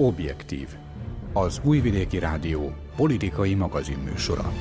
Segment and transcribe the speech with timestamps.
[0.00, 0.68] Objektív.
[1.32, 4.52] Az Újvidéki Rádió politikai magazinműsora.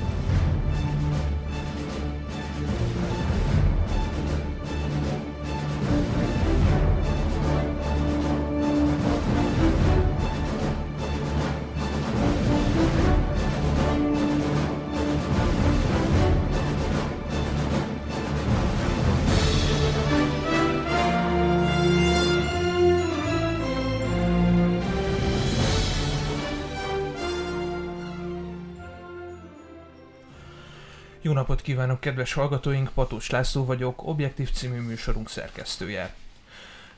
[31.78, 32.90] Kívánok, kedves hallgatóink!
[32.94, 36.14] Patós László vagyok, Objektív című műsorunk szerkesztője.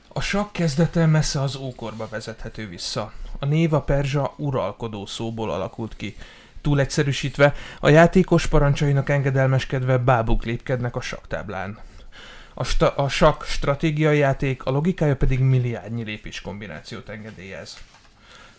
[0.08, 3.12] A sakk kezdete messze az ókorba vezethető vissza.
[3.38, 6.16] A név a perzsa uralkodó szóból alakult ki.
[6.60, 11.78] Túl egyszerűsítve, a játékos parancsainak engedelmeskedve bábuk lépkednek a saktáblán.
[12.54, 17.78] A, sta- a sakk stratégiai játék, a logikája pedig milliárdnyi lépés kombinációt engedélyez.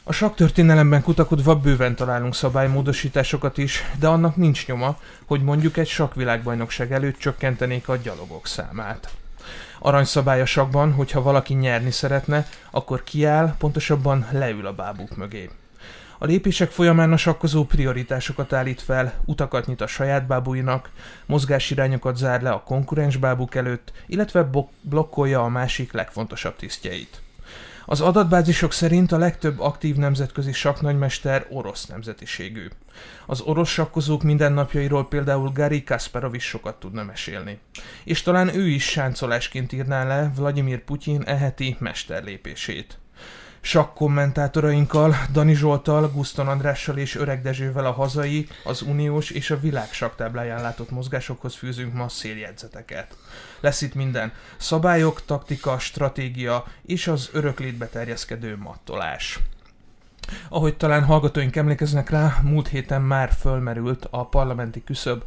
[0.04, 6.92] A saktörténelemben kutakodva bőven találunk szabálymódosításokat is, de annak nincs nyoma, hogy mondjuk egy sakkvilágbajnokság
[6.92, 9.10] előtt csökkentenék a gyalogok számát.
[9.80, 15.50] Aranyszabály a sakban, hogyha valaki nyerni szeretne, akkor kiáll, pontosabban leül a bábuk mögé.
[16.18, 20.90] A lépések folyamán a sakkozó prioritásokat állít fel, utakat nyit a saját bábúinak,
[21.26, 24.50] mozgásirányokat zár le a konkurens bábuk előtt, illetve
[24.82, 27.21] blokkolja a másik legfontosabb tisztjeit.
[27.86, 32.68] Az adatbázisok szerint a legtöbb aktív nemzetközi sakknagymester orosz nemzetiségű.
[33.26, 37.60] Az orosz sakkozók mindennapjairól például Gary Kasparov is sokat tudna mesélni.
[38.04, 42.98] És talán ő is sáncolásként írná le Vladimir Putyin eheti mesterlépését.
[43.62, 49.60] Sakk kommentátorainkkal, Dani Zsoltal, Guszton Andrással és Öreg Dezsővel a hazai, az uniós és a
[49.60, 53.18] világ saktábláján látott mozgásokhoz fűzünk ma széljegyzeteket.
[53.60, 54.34] Lesz itt minden.
[54.58, 59.40] Szabályok, taktika, stratégia és az öröklétbe terjeszkedő mattolás.
[60.50, 65.24] Ahogy talán hallgatóink emlékeznek rá, múlt héten már fölmerült a parlamenti küszöb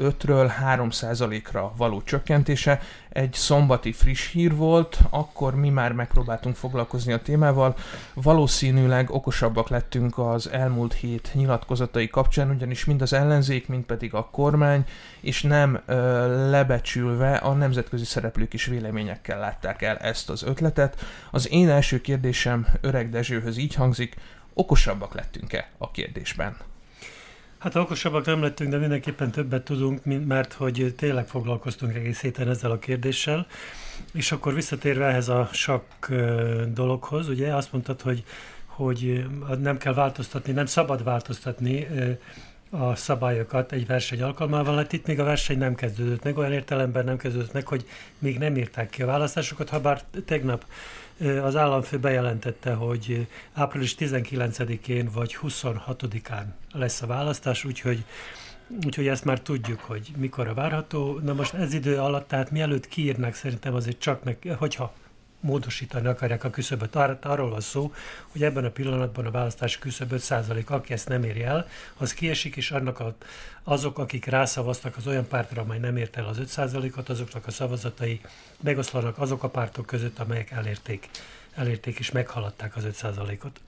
[0.00, 2.80] 5-ről 3%-ra való csökkentése.
[3.08, 7.76] Egy szombati friss hír volt, akkor mi már megpróbáltunk foglalkozni a témával.
[8.14, 14.28] Valószínűleg okosabbak lettünk az elmúlt hét nyilatkozatai kapcsán, ugyanis mind az ellenzék, mind pedig a
[14.30, 14.84] kormány,
[15.20, 21.04] és nem ö, lebecsülve a nemzetközi szereplők is véleményekkel látták el ezt az ötletet.
[21.30, 24.16] Az én első kérdésem Öreg Dezsőhöz így hangzik,
[24.54, 26.56] okosabbak lettünk-e a kérdésben?
[27.60, 32.70] Hát okosabbak nem lettünk, de mindenképpen többet tudunk, mert hogy tényleg foglalkoztunk egész héten ezzel
[32.70, 33.46] a kérdéssel.
[34.12, 36.06] És akkor visszatérve ehhez a sakk
[36.72, 38.24] dologhoz, ugye azt mondtad, hogy,
[38.66, 39.26] hogy
[39.60, 41.86] nem kell változtatni, nem szabad változtatni
[42.70, 47.04] a szabályokat egy verseny alkalmával, hát itt még a verseny nem kezdődött meg, olyan értelemben
[47.04, 47.86] nem kezdődött meg, hogy
[48.18, 50.64] még nem írták ki a választásokat, ha bár tegnap
[51.42, 58.04] az államfő bejelentette, hogy április 19-én vagy 26-án lesz a választás, úgyhogy
[58.84, 61.18] Úgyhogy ezt már tudjuk, hogy mikor a várható.
[61.22, 64.92] Na most ez idő alatt, tehát mielőtt kiírnak, szerintem azért csak meg, hogyha
[65.40, 66.96] módosítani akarják a küszöböt.
[66.96, 67.92] Ar- arról van szó,
[68.28, 72.56] hogy ebben a pillanatban a választási küszöb 5%, aki ezt nem éri el, az kiesik,
[72.56, 73.14] és annak a,
[73.62, 78.20] azok, akik rászavaztak az olyan pártra, amely nem ért el az 5%-ot, azoknak a szavazatai
[78.60, 81.08] megoszlanak azok a pártok között, amelyek elérték,
[81.54, 83.60] elérték és meghaladták az 5%-ot.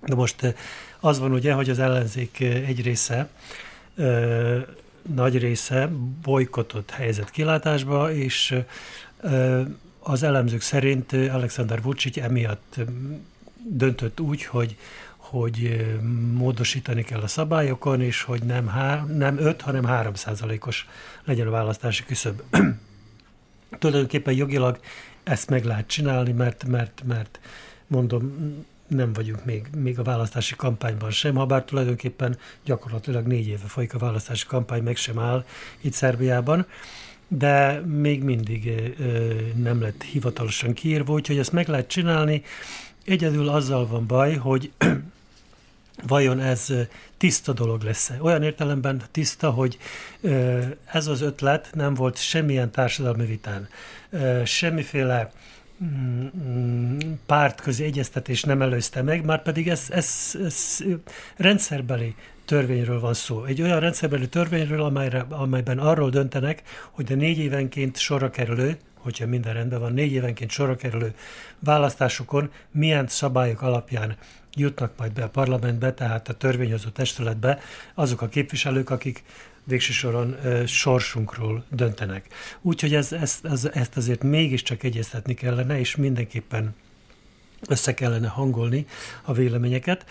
[0.00, 0.54] De most eh,
[1.00, 3.28] az van ugye, hogy az ellenzék eh, egy része,
[3.94, 4.58] ö,
[5.14, 5.88] nagy része
[6.22, 8.58] bolykotott helyzet kilátásba, és
[9.20, 9.62] ö,
[10.00, 12.76] az elemzők szerint Alexander Vucic emiatt
[13.68, 14.76] döntött úgy, hogy,
[15.16, 15.86] hogy
[16.32, 20.88] módosítani kell a szabályokon, és hogy nem, há, nem 5, hanem 3 százalékos
[21.24, 22.42] legyen a választási küszöb.
[23.78, 24.80] Tulajdonképpen jogilag
[25.22, 27.40] ezt meg lehet csinálni, mert, mert, mert
[27.86, 28.34] mondom,
[28.86, 33.94] nem vagyunk még, még a választási kampányban sem, ha bár tulajdonképpen gyakorlatilag négy éve folyik
[33.94, 35.44] a választási kampány, meg sem áll
[35.80, 36.66] itt Szerbiában
[37.32, 38.72] de még mindig
[39.54, 42.42] nem lett hivatalosan kiírva, úgyhogy ezt meg lehet csinálni.
[43.04, 44.72] Egyedül azzal van baj, hogy
[46.06, 46.66] vajon ez
[47.16, 48.18] tiszta dolog lesz-e.
[48.20, 49.78] Olyan értelemben tiszta, hogy
[50.84, 53.68] ez az ötlet nem volt semmilyen társadalmi vitán,
[54.44, 55.32] semmiféle
[55.84, 60.78] mm, mm, pártközi egyeztetés nem előzte meg, már pedig ez, ez, ez
[61.36, 62.14] rendszerbeli
[62.50, 63.44] törvényről van szó.
[63.44, 69.26] Egy olyan rendszerbeli törvényről, amelyre, amelyben arról döntenek, hogy a négy évenként sorra kerülő, hogyha
[69.26, 71.14] minden rendben van, négy évenként sorra kerülő
[71.58, 74.16] választásokon milyen szabályok alapján
[74.54, 77.58] jutnak majd be a parlamentbe, tehát a törvényhozó testületbe
[77.94, 79.22] azok a képviselők, akik
[79.64, 82.26] végső soron e, sorsunkról döntenek.
[82.60, 86.74] Úgyhogy ez, ezt, ez, ezt azért mégiscsak egyeztetni kellene, és mindenképpen
[87.68, 88.86] össze kellene hangolni
[89.22, 90.04] a véleményeket.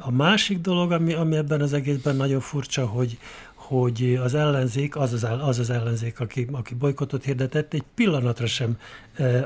[0.00, 3.18] A másik dolog, ami, ami ebben az egészben nagyon furcsa, hogy,
[3.54, 8.78] hogy az ellenzék, az az, az, az ellenzék, aki, aki bolykotot hirdetett, egy pillanatra sem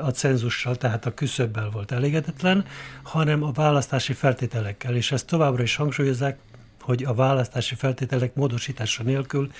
[0.01, 2.65] a cenzussal, tehát a küszöbbel volt elégedetlen,
[3.03, 6.37] hanem a választási feltételekkel, és ezt továbbra is hangsúlyozzák,
[6.81, 9.51] hogy a választási feltételek módosítása nélkül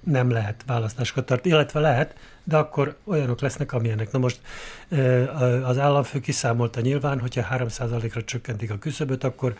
[0.00, 2.14] nem lehet választásokat tartani, illetve lehet,
[2.44, 4.12] de akkor olyanok lesznek, amilyenek.
[4.12, 4.40] Na most
[5.64, 9.56] az államfő kiszámolta nyilván, hogyha 3%-ra csökkentik a küszöböt, akkor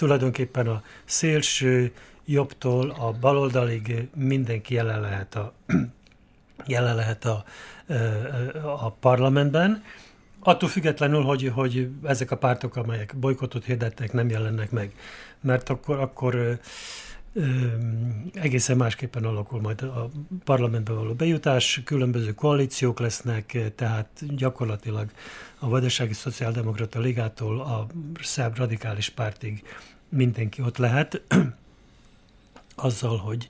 [0.00, 1.92] tulajdonképpen a szélső
[2.24, 5.52] jobbtól a baloldalig mindenki jelen lehet a,
[6.66, 7.44] jelen lehet a,
[8.64, 9.82] a parlamentben,
[10.40, 14.92] attól függetlenül, hogy, hogy ezek a pártok, amelyek bolykotot hirdetnek, nem jelennek meg.
[15.40, 16.58] Mert akkor, akkor
[18.32, 20.10] egészen másképpen alakul majd a
[20.44, 25.10] parlamentbe való bejutás, különböző koalíciók lesznek, tehát gyakorlatilag
[25.58, 27.86] a Vajdasági Szociáldemokrata Ligától a
[28.22, 29.62] szerb radikális pártig
[30.08, 31.22] mindenki ott lehet,
[32.74, 33.48] azzal, hogy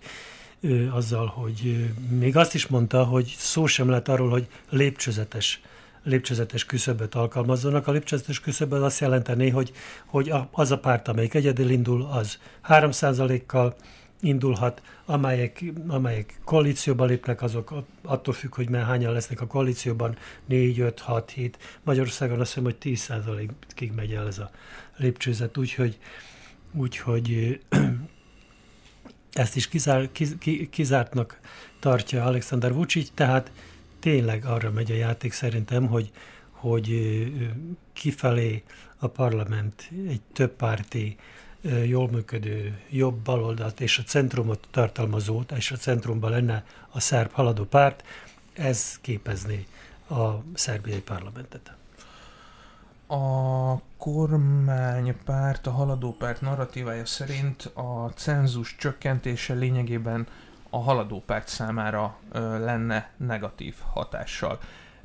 [0.91, 5.61] azzal, hogy még azt is mondta, hogy szó sem lehet arról, hogy lépcsőzetes
[6.02, 7.87] lépcsőzetes küszöböt alkalmazzanak.
[7.87, 9.73] A lépcsőzetes küszöb az azt jelenteni, hogy,
[10.06, 12.38] hogy az a párt, amelyik egyedül indul, az
[12.69, 13.75] 3%-kal
[14.20, 20.17] indulhat, amelyek, amelyek koalícióba lépnek, azok attól függ, hogy már hányan lesznek a koalícióban,
[20.47, 21.58] 4, 5, 6, 7.
[21.82, 24.50] Magyarországon azt hiszem, hogy 10%-ig megy el ez a
[24.96, 25.99] lépcsőzet, úgyhogy,
[26.73, 27.61] úgyhogy
[29.32, 30.37] ezt is kizár, kiz,
[30.70, 31.41] kizártnak
[31.81, 33.50] tartja Alexander Vucic, tehát
[34.00, 36.11] tényleg arra megy a játék szerintem, hogy,
[36.50, 36.93] hogy
[37.93, 38.62] kifelé
[38.99, 41.17] a parlament egy több párti,
[41.85, 47.64] jól működő, jobb baloldalt és a centrumot tartalmazó, és a centrumban lenne a szerb haladó
[47.64, 48.05] párt,
[48.52, 49.67] ez képezné
[50.08, 51.73] a szerbiai parlamentet.
[53.06, 60.26] A kormánypárt, a haladó párt narratívája szerint a cenzus csökkentése lényegében
[60.70, 64.58] a haladó párt számára ö, lenne negatív hatással.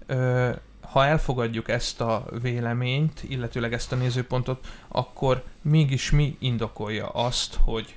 [0.06, 0.52] Ö,
[0.82, 7.96] ha elfogadjuk ezt a véleményt, illetőleg ezt a nézőpontot, akkor mégis mi indokolja azt, hogy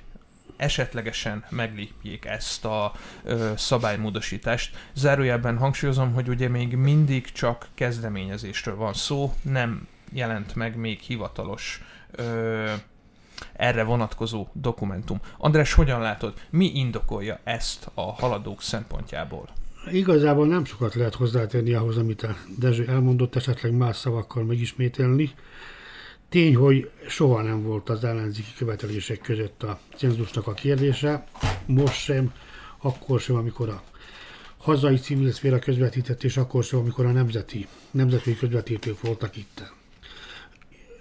[0.57, 2.91] esetlegesen meglépjék ezt a
[3.23, 4.75] ö, szabálymódosítást.
[4.93, 11.83] Zárójelben hangsúlyozom, hogy ugye még mindig csak kezdeményezésről van szó, nem jelent meg még hivatalos
[12.11, 12.73] ö,
[13.53, 15.19] erre vonatkozó dokumentum.
[15.37, 19.49] András, hogyan látod, mi indokolja ezt a haladók szempontjából?
[19.91, 25.31] Igazából nem sokat lehet hozzátenni ahhoz, amit a Dezső elmondott, esetleg más szavakkal megismételni.
[26.29, 31.27] Tény, hogy soha nem volt az ellenzéki követelések között a cenzusnak a kérdése,
[31.65, 32.33] most sem,
[32.77, 33.83] akkor sem, amikor a
[34.57, 39.73] hazai civil szféra közvetített, és akkor sem, amikor a nemzeti, nemzeti közvetítők voltak itt.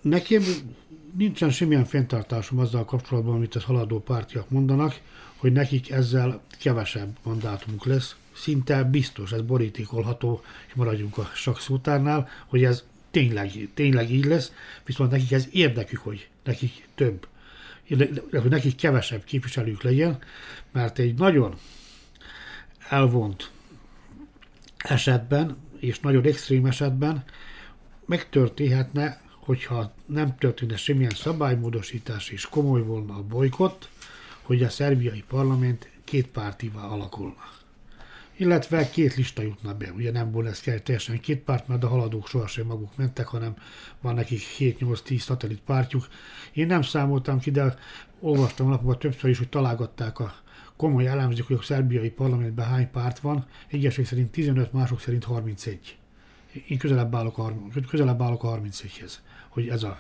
[0.03, 0.43] Nekem
[1.17, 5.01] nincsen semmilyen fenntartásom azzal kapcsolatban, amit a haladó pártiak mondanak,
[5.37, 8.17] hogy nekik ezzel kevesebb mandátumuk lesz.
[8.33, 14.53] Szinte biztos, ez borítékolható, és maradjunk a sakszótárnál, hogy ez tényleg, tényleg így lesz,
[14.85, 17.27] viszont nekik ez érdekük, hogy nekik több,
[18.31, 20.19] hogy nekik kevesebb képviselők legyen,
[20.73, 21.55] mert egy nagyon
[22.89, 23.51] elvont
[24.79, 27.25] esetben, és nagyon extrém esetben
[28.07, 33.89] megtörténhetne hogyha nem történne semmilyen szabálymódosítás és komoly volna a bolykott,
[34.43, 37.49] hogy a szerbiai parlament két pártivá alakulna.
[38.37, 42.29] Illetve két lista jutna be, ugye nem volna ez teljesen két párt, mert a haladók
[42.29, 43.57] sohasem maguk mentek, hanem
[44.01, 46.09] van nekik 7-8-10 szatellit pártjuk.
[46.53, 47.79] Én nem számoltam ki, de
[48.21, 50.35] olvastam a lapokat többször is, hogy találgatták a
[50.77, 53.47] komoly elemzők, hogy a szerbiai parlamentben hány párt van.
[53.69, 55.97] Egyesek szerint 15, mások szerint 31.
[56.69, 57.55] Én közelebb állok a,
[57.89, 59.13] közelebb állok a 31-hez
[59.49, 59.99] hogy ez a,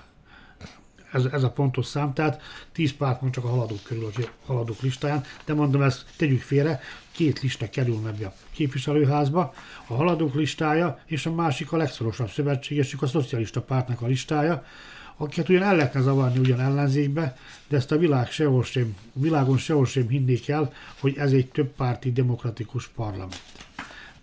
[1.13, 4.81] ez, ez a pontos szám, tehát 10 párt van csak a haladók körül, a haladók
[4.81, 9.55] listáján, de mondom, ezt tegyük félre, két lista kerül meg a képviselőházba,
[9.87, 14.65] a haladók listája, és a másik a legszorosabb szövetségesük, a szocialista pártnak a listája,
[15.17, 17.37] akiket ugyan el lehetne zavarni ugyan ellenzékbe,
[17.69, 22.13] de ezt a világ sehol sem, világon sehol sem hinnék el, hogy ez egy többpárti
[22.13, 23.43] demokratikus parlament.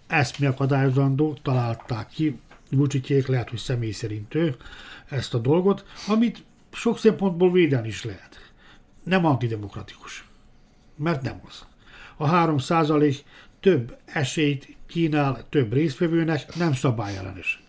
[0.07, 2.39] Ezt mi akadályozandó, találták ki,
[2.69, 4.55] Vucicék lehet, hogy személy szerint ő,
[5.09, 8.51] ezt a dolgot, amit sok szempontból védelni is lehet.
[9.03, 10.27] Nem antidemokratikus.
[10.95, 11.65] Mert nem az.
[12.17, 13.23] A 3 százalék
[13.59, 17.63] több esélyt kínál több résztvevőnek, nem szabályellenes.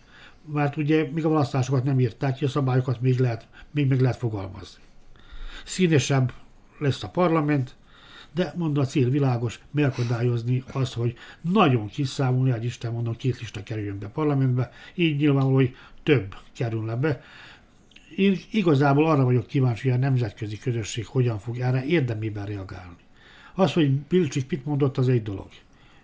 [0.53, 4.17] Mert ugye még a választásokat nem írták ki, a szabályokat még, lehet, még meg lehet
[4.17, 4.83] fogalmazni.
[5.65, 6.33] Színesebb
[6.79, 7.77] lesz a parlament,
[8.37, 13.39] de mondom, a cél világos, megakadályozni azt, hogy nagyon kis számú, hogy Isten mondom, két
[13.39, 17.23] lista kerüljön be parlamentbe, így nyilvánvaló, hogy több kerülne be.
[18.17, 22.97] Én igazából arra vagyok kíváncsi, hogy a nemzetközi közösség hogyan fog erre érdemében reagálni.
[23.55, 25.49] Az, hogy Bilcsik mit mondott, az egy dolog.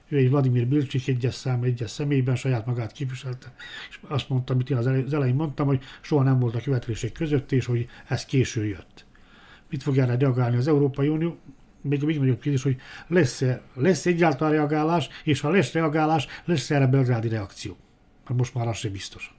[0.08, 3.54] Ő egy Vladimir Bilcsik egyes szám, egyes személyben saját magát képviselte,
[3.90, 7.52] és azt mondta, amit én az elején mondtam, hogy soha nem volt a követelések között,
[7.52, 9.04] és hogy ez késő jött.
[9.70, 11.38] Mit fog erre reagálni az Európai Unió?
[11.82, 16.86] Még, még nagyobb kérdés, hogy lesz-e, lesz egyáltalán reagálás, és ha lesz reagálás, lesz erre
[16.86, 17.76] belgrádi reakció.
[18.26, 19.34] Mert most már az sem biztos.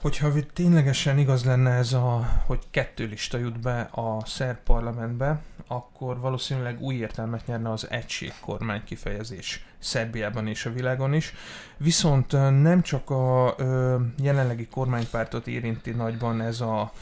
[0.00, 6.18] Hogyha ténylegesen igaz lenne ez a, hogy kettő lista jut be a szerb parlamentbe, akkor
[6.18, 11.34] valószínűleg új értelmet nyerne az egységkormány kifejezés Szerbiában és a világon is.
[11.76, 12.32] Viszont
[12.62, 16.92] nem csak a ö, jelenlegi kormánypártot érinti nagyban ez a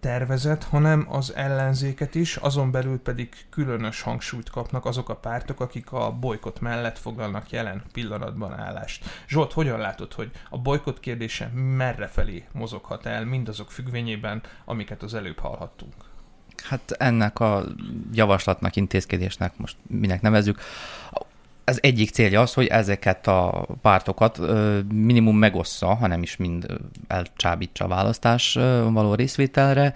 [0.00, 5.92] tervezet, hanem az ellenzéket is, azon belül pedig különös hangsúlyt kapnak azok a pártok, akik
[5.92, 9.04] a bolykot mellett foglalnak jelen pillanatban állást.
[9.28, 15.14] Zsolt, hogyan látod, hogy a bolykot kérdése merre felé mozoghat el mindazok függvényében, amiket az
[15.14, 15.94] előbb hallhattunk?
[16.62, 17.64] Hát ennek a
[18.12, 20.60] javaslatnak, intézkedésnek most minek nevezzük,
[21.64, 24.40] az egyik célja az, hogy ezeket a pártokat
[24.92, 26.66] minimum megossza, hanem is mind
[27.06, 28.54] elcsábítsa a választás
[28.90, 29.94] való részvételre,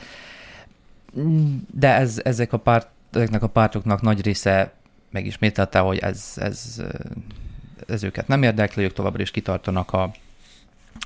[1.70, 4.72] de ez, ezek a párt, ezeknek a pártoknak nagy része
[5.10, 6.82] megismételte, hogy ez, ez,
[7.86, 10.10] ez őket nem érdekli, ők továbbra is kitartanak a,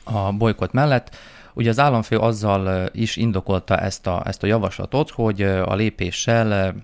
[0.05, 1.17] a bolykot mellett.
[1.55, 6.75] Ugye az államfő azzal is indokolta ezt a, ezt a javaslatot, hogy a lépéssel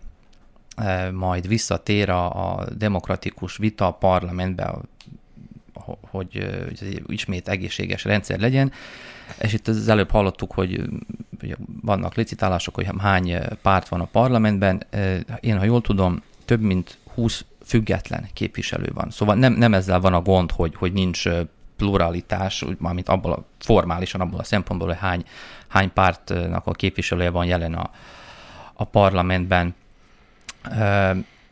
[1.12, 4.74] majd visszatér a, a demokratikus vita a parlamentbe,
[5.72, 8.72] hogy, hogy ismét egészséges rendszer legyen.
[9.40, 10.80] És itt az előbb hallottuk, hogy,
[11.82, 14.82] vannak licitálások, hogy hány párt van a parlamentben.
[15.40, 19.10] Én, ha jól tudom, több mint 20 független képviselő van.
[19.10, 21.28] Szóval nem, nem ezzel van a gond, hogy, hogy nincs
[21.76, 25.24] pluralitás, mármint abból a, formálisan abból a szempontból, hogy hány,
[25.68, 27.90] hány pártnak a képviselője van jelen a,
[28.72, 29.74] a parlamentben.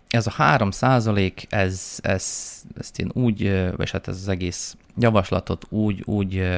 [0.08, 5.64] Ez a 3 százalék, ez, ez, ezt én úgy, vagy hát ez az egész javaslatot
[5.68, 6.48] úgy, úgy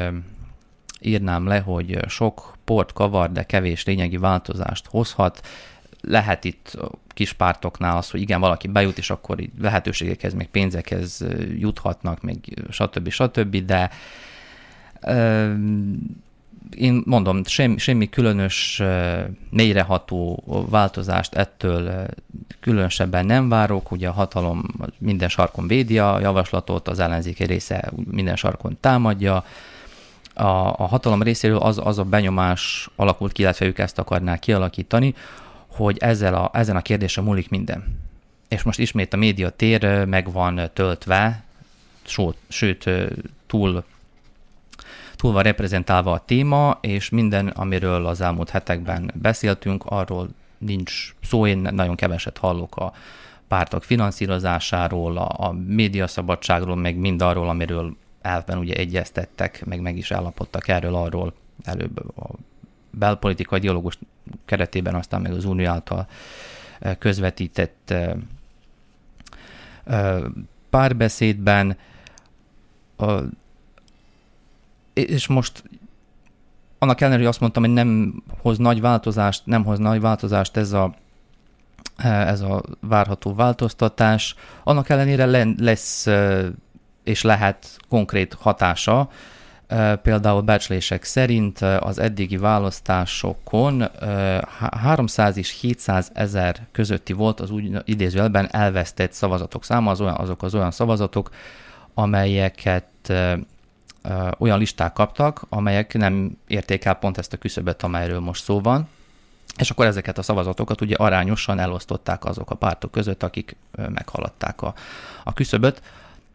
[1.00, 5.46] írnám le, hogy sok port kavar, de kevés lényegi változást hozhat.
[6.00, 11.25] Lehet itt kis pártoknál az, hogy igen, valaki bejut, és akkor így lehetőségekhez, meg pénzekhez
[11.58, 12.36] juthatnak, meg
[12.70, 13.08] stb.
[13.08, 13.90] stb., de
[16.70, 18.82] én mondom, semmi, semmi különös,
[19.50, 22.06] mélyreható változást ettől
[22.61, 23.90] különösebben nem várok.
[23.90, 24.64] Ugye a hatalom
[24.99, 29.44] minden sarkon védi a javaslatot, az ellenzéki része minden sarkon támadja.
[30.35, 30.46] A,
[30.76, 35.14] a hatalom részéről az, az a benyomás alakult ki, illetve ők ezt akarnák kialakítani,
[35.66, 37.99] hogy ezzel a, ezen a kérdésen múlik minden.
[38.49, 41.44] És most ismét a média tér meg van töltve,
[42.49, 42.90] sőt,
[43.46, 43.85] túl
[45.26, 50.28] túl van reprezentálva a téma, és minden, amiről az elmúlt hetekben beszéltünk, arról
[50.59, 52.92] nincs szó, én nagyon keveset hallok a
[53.49, 60.11] pártok finanszírozásáról, a, a médiaszabadságról, meg mind arról, amiről elvben ugye egyeztettek, meg meg is
[60.11, 62.30] állapodtak erről arról előbb a
[62.90, 63.99] belpolitikai dialógus
[64.45, 66.06] keretében, aztán meg az Unió által
[66.78, 68.12] eh, közvetített eh,
[69.85, 70.23] eh,
[70.71, 71.76] párbeszédben.
[74.96, 75.62] És most
[76.78, 80.72] annak ellenére, hogy azt mondtam, hogy nem hoz nagy változást, nem hoz nagy változást ez
[80.72, 80.94] a,
[82.02, 84.34] ez a várható változtatás,
[84.64, 86.06] annak ellenére lesz
[87.04, 89.08] és lehet konkrét hatása.
[90.02, 93.84] Például becslések szerint az eddigi választásokon
[94.58, 100.42] 300 és 700 ezer közötti volt az úgy idézőjelben elvesztett szavazatok száma, az olyan, azok
[100.42, 101.30] az olyan szavazatok,
[101.94, 103.12] amelyeket
[104.38, 108.88] olyan listák kaptak, amelyek nem érték el pont ezt a küszöbet, amelyről most szó van,
[109.58, 113.56] és akkor ezeket a szavazatokat ugye arányosan elosztották azok a pártok között, akik
[113.88, 114.75] meghaladták a,
[115.25, 115.82] a küszöböt.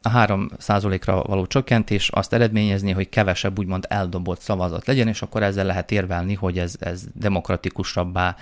[0.01, 0.49] A 3
[1.05, 5.91] ra való csökkentés azt eredményezni, hogy kevesebb úgymond eldobott szavazat legyen, és akkor ezzel lehet
[5.91, 8.35] érvelni, hogy ez, ez demokratikusabbá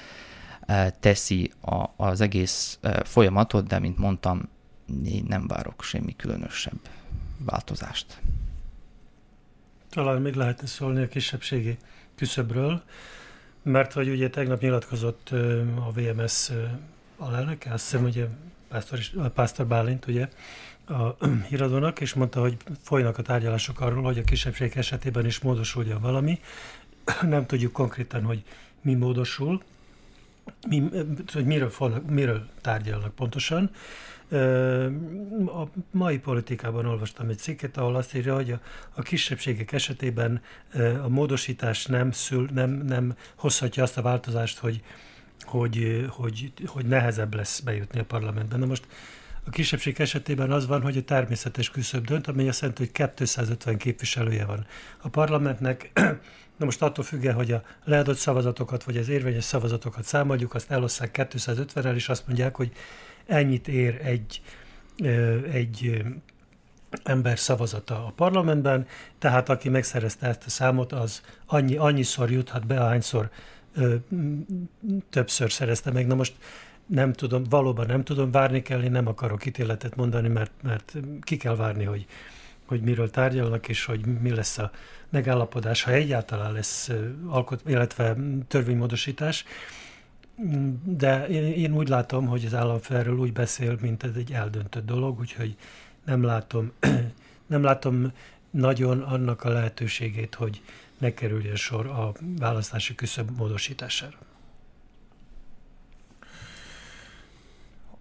[1.00, 4.50] teszi a, az egész folyamatot, de mint mondtam,
[5.06, 6.80] én nem várok semmi különösebb
[7.46, 8.22] változást.
[9.90, 11.78] Talán még lehetne szólni a kisebbségi
[12.16, 12.82] küszöbről,
[13.64, 15.30] mert hogy ugye tegnap nyilatkozott
[15.76, 16.52] a VMS
[17.18, 18.26] alelnöke, azt hiszem ugye
[18.68, 19.00] Pásztor,
[19.34, 20.30] Pásztor Bálint, ugye,
[20.88, 26.00] a híradónak, és mondta, hogy folynak a tárgyalások arról, hogy a kisebbség esetében is módosulja
[26.00, 26.40] valami.
[27.22, 28.44] Nem tudjuk konkrétan, hogy
[28.82, 29.62] mi módosul,
[30.68, 30.90] mi,
[31.34, 33.72] hogy miről, fognak, miről tárgyalnak pontosan.
[35.48, 38.60] A mai politikában olvastam egy cikket, ahol azt írja, hogy a,
[38.96, 40.42] a kisebbségek esetében
[41.04, 44.84] a módosítás nem, szül, nem, nem hozhatja azt a változást, hogy,
[45.42, 48.60] hogy, hogy, hogy nehezebb lesz bejutni a parlamentben.
[48.60, 48.88] Na most
[49.50, 53.78] a kisebbség esetében az van, hogy a természetes küszöb dönt, amely azt jelenti, hogy 250
[53.78, 54.66] képviselője van.
[55.02, 55.92] A parlamentnek,
[56.60, 61.28] na most attól függően, hogy a leadott szavazatokat, vagy az érvényes szavazatokat számoljuk, azt elosszák
[61.32, 62.72] 250-rel, és azt mondják, hogy
[63.30, 64.42] ennyit ér egy,
[65.52, 66.04] egy
[67.04, 68.88] ember szavazata a parlamentben,
[69.20, 73.30] tehát aki megszerezte ezt a számot, az annyi, annyiszor juthat be, ahányszor
[73.76, 73.96] ö,
[75.10, 76.08] többször szerezte meg.
[76.08, 76.34] Na most
[76.86, 81.38] nem tudom, valóban nem tudom, várni kell, én nem akarok ítéletet mondani, mert, mert ki
[81.38, 82.06] kell várni, hogy,
[82.66, 84.72] hogy miről tárgyalnak, és hogy mi lesz a
[85.10, 86.92] megállapodás, ha egyáltalán lesz
[87.28, 88.16] alkot, illetve
[88.48, 89.46] törvénymódosítás.
[90.84, 95.20] De én, úgy látom, hogy az államfő erről úgy beszél, mint ez egy eldöntött dolog,
[95.20, 95.58] úgyhogy
[96.06, 96.72] nem látom,
[97.48, 98.12] nem látom
[98.50, 100.62] nagyon annak a lehetőségét, hogy
[100.98, 104.18] ne kerüljön sor a választási küszöb módosítására.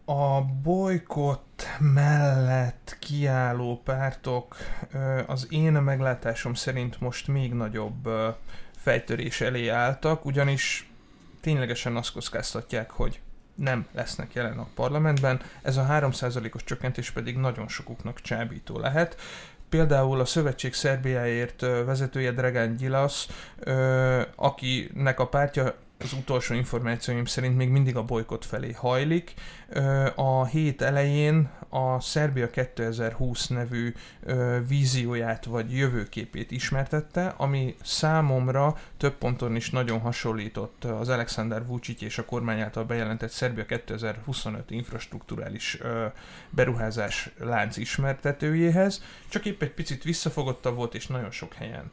[0.04, 4.56] A bolykott mellett kiálló pártok
[5.26, 8.08] az én meglátásom szerint most még nagyobb
[8.76, 10.87] fejtörés elé álltak, ugyanis
[11.40, 13.20] ténylegesen azt kockáztatják, hogy
[13.54, 19.16] nem lesznek jelen a parlamentben, ez a 3%-os csökkentés pedig nagyon sokuknak csábító lehet.
[19.68, 23.28] Például a Szövetség Szerbiáért vezetője Dragan Gyilasz,
[24.34, 29.34] akinek a pártja az utolsó információim szerint még mindig a bolykot felé hajlik.
[30.14, 33.94] A hét elején a Szerbia 2020 nevű
[34.68, 42.18] vízióját vagy jövőképét ismertette, ami számomra több ponton is nagyon hasonlított az Alexander Vucic és
[42.18, 45.78] a kormány által bejelentett Szerbia 2025 infrastruktúrális
[46.50, 51.90] beruházás lánc ismertetőjéhez, csak épp egy picit visszafogottabb volt, és nagyon sok helyen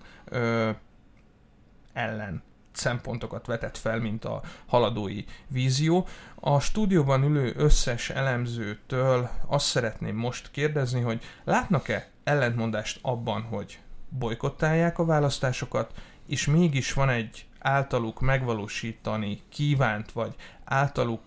[1.94, 2.44] ellen
[2.75, 6.07] szempontokat vetett fel, mint a haladói vízió.
[6.35, 15.00] A stúdióban ülő összes elemzőtől azt szeretném most kérdezni, hogy látnak-e ellentmondást abban, hogy bolykottálják
[15.00, 15.92] a választásokat,
[16.27, 21.22] és mégis van egy általuk megvalósítani kívánt, vagy általuk,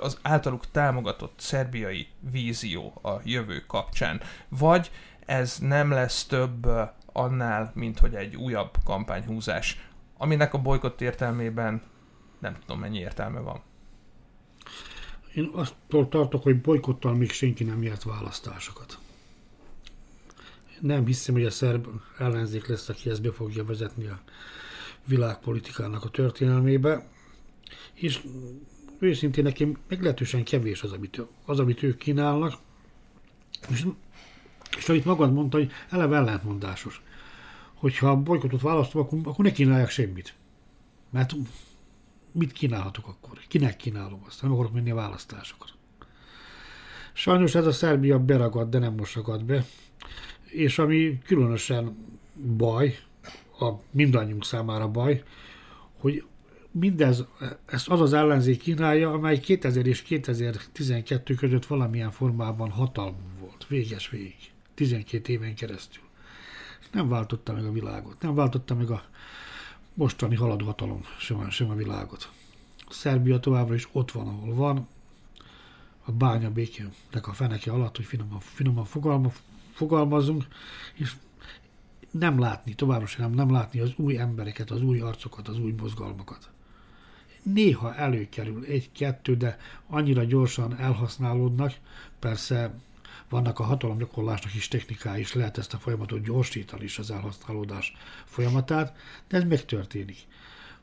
[0.00, 4.20] az általuk támogatott szerbiai vízió a jövő kapcsán.
[4.48, 4.90] Vagy
[5.26, 6.68] ez nem lesz több
[7.12, 9.89] annál, mint hogy egy újabb kampányhúzás
[10.20, 11.82] aminek a bolykott értelmében
[12.38, 13.60] nem tudom mennyi értelme van.
[15.34, 18.98] Én azt tartok, hogy bolykottal még senki nem nyert választásokat.
[20.80, 21.86] Nem hiszem, hogy a szerb
[22.18, 24.20] ellenzék lesz, aki ezt be fogja vezetni a
[25.04, 27.08] világpolitikának a történelmébe.
[27.94, 28.20] És
[28.98, 32.54] őszintén nekem meglehetősen kevés az, amit, az, amit ők kínálnak.
[33.68, 33.86] És,
[34.76, 37.02] és amit magad mondta, hogy eleve ellentmondásos
[37.80, 40.34] hogyha a bolykotot választom, akkor, akkor ne kínálják semmit.
[41.10, 41.34] Mert
[42.32, 43.38] mit kínálhatok akkor?
[43.48, 44.42] Kinek kínálom azt?
[44.42, 45.72] Nem akarok menni a választásokra.
[47.12, 49.64] Sajnos ez a Szerbia beragad, de nem most ragad be.
[50.44, 51.96] És ami különösen
[52.56, 52.98] baj,
[53.60, 55.22] a mindannyiunk számára baj,
[55.98, 56.24] hogy
[56.70, 57.24] mindez,
[57.66, 64.08] ezt az az ellenzék kínálja, amely 2000 és 2012 között valamilyen formában hatalmú volt, véges
[64.10, 66.08] végig, 12 éven keresztül
[66.92, 69.02] nem váltotta meg a világot, nem váltotta meg a
[69.94, 72.30] mostani haladó hatalom sem, sem a világot.
[72.88, 74.88] Szerbia továbbra is ott van, ahol van,
[76.04, 79.32] a bánya békének a feneke alatt, hogy finoman, finoman fogalma,
[79.72, 80.46] fogalmazunk,
[80.94, 81.16] és
[82.10, 85.74] nem látni, továbbra sem nem, nem látni az új embereket, az új arcokat, az új
[85.80, 86.50] mozgalmakat.
[87.42, 91.74] Néha előkerül egy-kettő, de annyira gyorsan elhasználódnak,
[92.18, 92.74] persze
[93.30, 97.92] vannak a hatalomgyakorlásnak is technikái, is lehet ezt a folyamatot gyorsítani is az elhasználódás
[98.24, 98.96] folyamatát,
[99.28, 100.18] de ez megtörténik.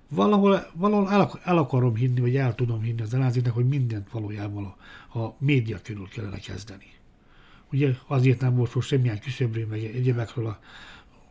[0.09, 4.75] Valahol, valahol el, el akarom hinni, vagy el tudom hinni az ellenzéknek, hogy mindent valójában
[5.13, 6.85] a, a média körül kellene kezdeni.
[7.71, 10.59] Ugye azért nem volt szó semmilyen küszöbről, meg egyébekről a,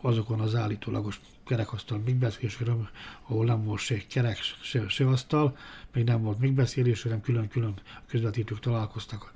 [0.01, 2.89] azokon az állítólagos kerekasztal megbeszélésről,
[3.29, 5.57] ahol nem volt se kerek, se, se asztal,
[5.93, 7.75] még nem volt megbeszélés, hanem külön-külön
[8.07, 9.33] közvetítők találkoztak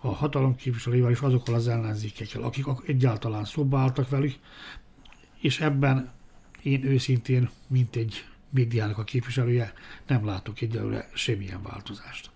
[0.00, 4.34] a hatalom képviselőivel és azokkal az ellenzékekkel, akik egyáltalán szóba álltak velük,
[5.40, 6.12] és ebben
[6.62, 9.72] én őszintén, mint egy médiának a képviselője,
[10.06, 12.30] nem látok egyelőre semmilyen változást.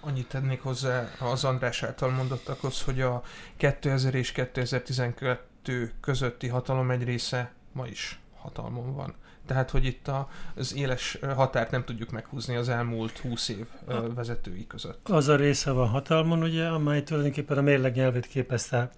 [0.00, 3.22] Annyit tennék hozzá az András által mondottakhoz, hogy a
[3.56, 9.14] 2000 és 2012 közötti hatalom egy része ma is hatalmon van.
[9.48, 13.66] Tehát, hogy itt a, az éles határt nem tudjuk meghúzni az elmúlt húsz év
[14.14, 15.08] vezetői között.
[15.08, 18.90] Az a része van hatalmon, ugye, amely tulajdonképpen a mérleg nyelvét képezte,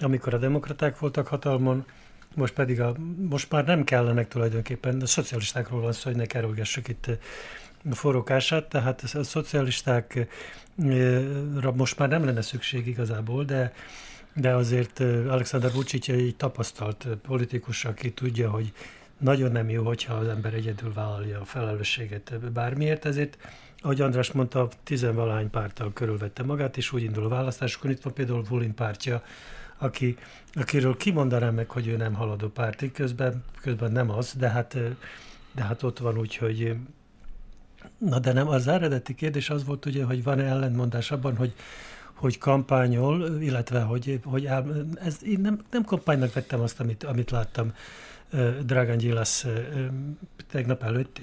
[0.00, 1.84] amikor a demokraták voltak hatalmon,
[2.34, 2.94] most pedig a,
[3.28, 7.06] most már nem kellenek tulajdonképpen, a szocialistákról van szó, hogy ne kerülgessük itt
[7.90, 10.26] a forrókását, tehát a szocialistákra
[11.74, 13.72] most már nem lenne szükség igazából, de
[14.40, 18.72] de azért Alexander Vucic egy tapasztalt politikus, aki tudja, hogy
[19.18, 23.38] nagyon nem jó, hogyha az ember egyedül vállalja a felelősséget bármiért, ezért,
[23.80, 27.90] ahogy András mondta, tizenvalány párttal körülvette magát, és úgy indul a választásokon.
[27.90, 29.22] Itt van például Vulin pártja,
[29.78, 30.16] aki,
[30.52, 34.76] akiről kimondanám meg, hogy ő nem haladó párti, közben, közben nem az, de hát,
[35.52, 36.76] de hát ott van úgy, hogy
[37.98, 41.52] Na de nem, az eredeti kérdés az volt ugye, hogy van-e ellentmondás abban, hogy
[42.18, 44.48] hogy kampányol, illetve hogy, hogy
[44.94, 47.72] ez, én nem, nem kampánynak vettem azt, amit, amit láttam
[48.64, 49.46] Dragan Gyilas
[50.50, 51.20] tegnap előtt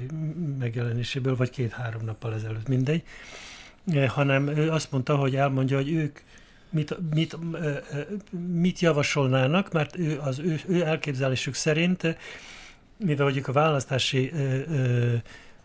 [0.60, 3.04] megjelenéséből, vagy két-három nappal ezelőtt, mindegy,
[4.08, 6.20] hanem ő azt mondta, hogy elmondja, hogy ők
[6.70, 7.38] mit, mit,
[8.52, 12.18] mit javasolnának, mert ő, az ő, ő elképzelésük szerint,
[12.98, 14.32] mivel hogy a választási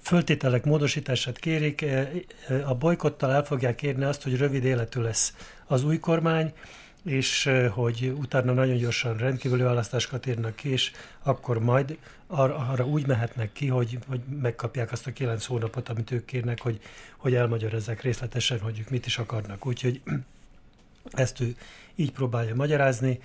[0.01, 1.85] föltételek módosítását kérik,
[2.65, 5.35] a bolykottal el fogják érni azt, hogy rövid életű lesz
[5.67, 6.53] az új kormány,
[7.05, 10.91] és hogy utána nagyon gyorsan rendkívüli választásokat írnak ki, és
[11.23, 16.11] akkor majd arra, arra úgy mehetnek ki, hogy, hogy megkapják azt a kilenc hónapot, amit
[16.11, 16.81] ők kérnek, hogy,
[17.17, 19.67] hogy elmagyarázzák részletesen, hogy ők mit is akarnak.
[19.67, 20.01] Úgyhogy
[21.13, 21.55] ezt ő
[21.95, 23.21] így próbálja magyarázni.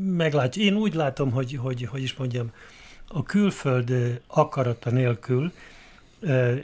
[0.00, 0.62] Meglátja.
[0.62, 2.52] Én úgy látom, hogy, hogy, hogy is mondjam,
[3.08, 5.52] a külföld akarata nélkül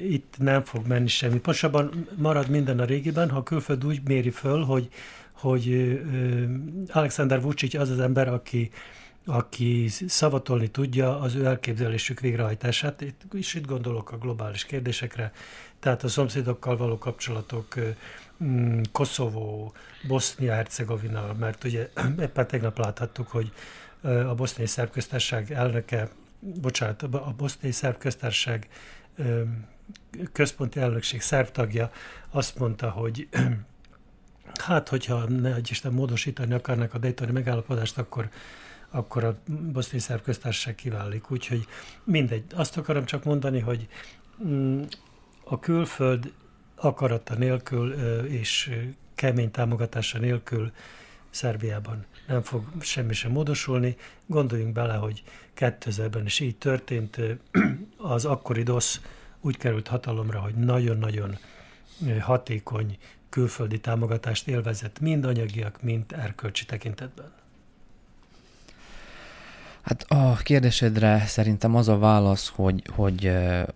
[0.01, 1.33] itt nem fog menni semmi.
[1.33, 4.89] Pontosabban marad minden a régiben, ha a külföld úgy méri föl, hogy,
[5.33, 5.99] hogy
[6.89, 8.71] Alexander Vucic az az ember, aki,
[9.27, 15.33] aki szavatolni tudja az ő elképzelésük végrehajtását, itt, és itt gondolok a globális kérdésekre,
[15.81, 17.75] tehát a szomszédokkal való kapcsolatok,
[18.45, 19.73] mm, Koszovó,
[20.07, 23.53] Bosznia-Hercegovina, mert ugye éppen tegnap láthattuk, hogy
[24.03, 28.69] a boszniai szerb elnöke, bocsánat, a boszniai szerb köztársaság
[30.33, 31.91] központi elnökség szerb tagja
[32.31, 33.29] azt mondta, hogy
[34.67, 38.29] hát, hogyha ne Isten módosítani akarnak a Daytoni megállapodást, akkor,
[38.91, 39.39] akkor a
[39.73, 41.31] boszniai szerb köztársaság kiválik.
[41.31, 41.67] Úgyhogy
[42.05, 42.45] mindegy.
[42.55, 43.89] Azt akarom csak mondani, hogy
[44.45, 44.83] mm,
[45.45, 46.33] a külföld
[46.75, 47.93] akarata nélkül
[48.25, 48.71] és
[49.15, 50.73] kemény támogatása nélkül
[51.31, 53.97] Szerbiában nem fog semmi sem módosulni.
[54.27, 55.23] Gondoljunk bele, hogy
[55.57, 57.21] 2000-ben is így történt.
[57.97, 59.01] Az akkori DOSZ
[59.41, 61.39] úgy került hatalomra, hogy nagyon-nagyon
[62.21, 67.33] hatékony külföldi támogatást élvezett mind anyagiak, mind erkölcsi tekintetben.
[69.83, 73.27] Hát a kérdésedre szerintem az a válasz, hogy, hogy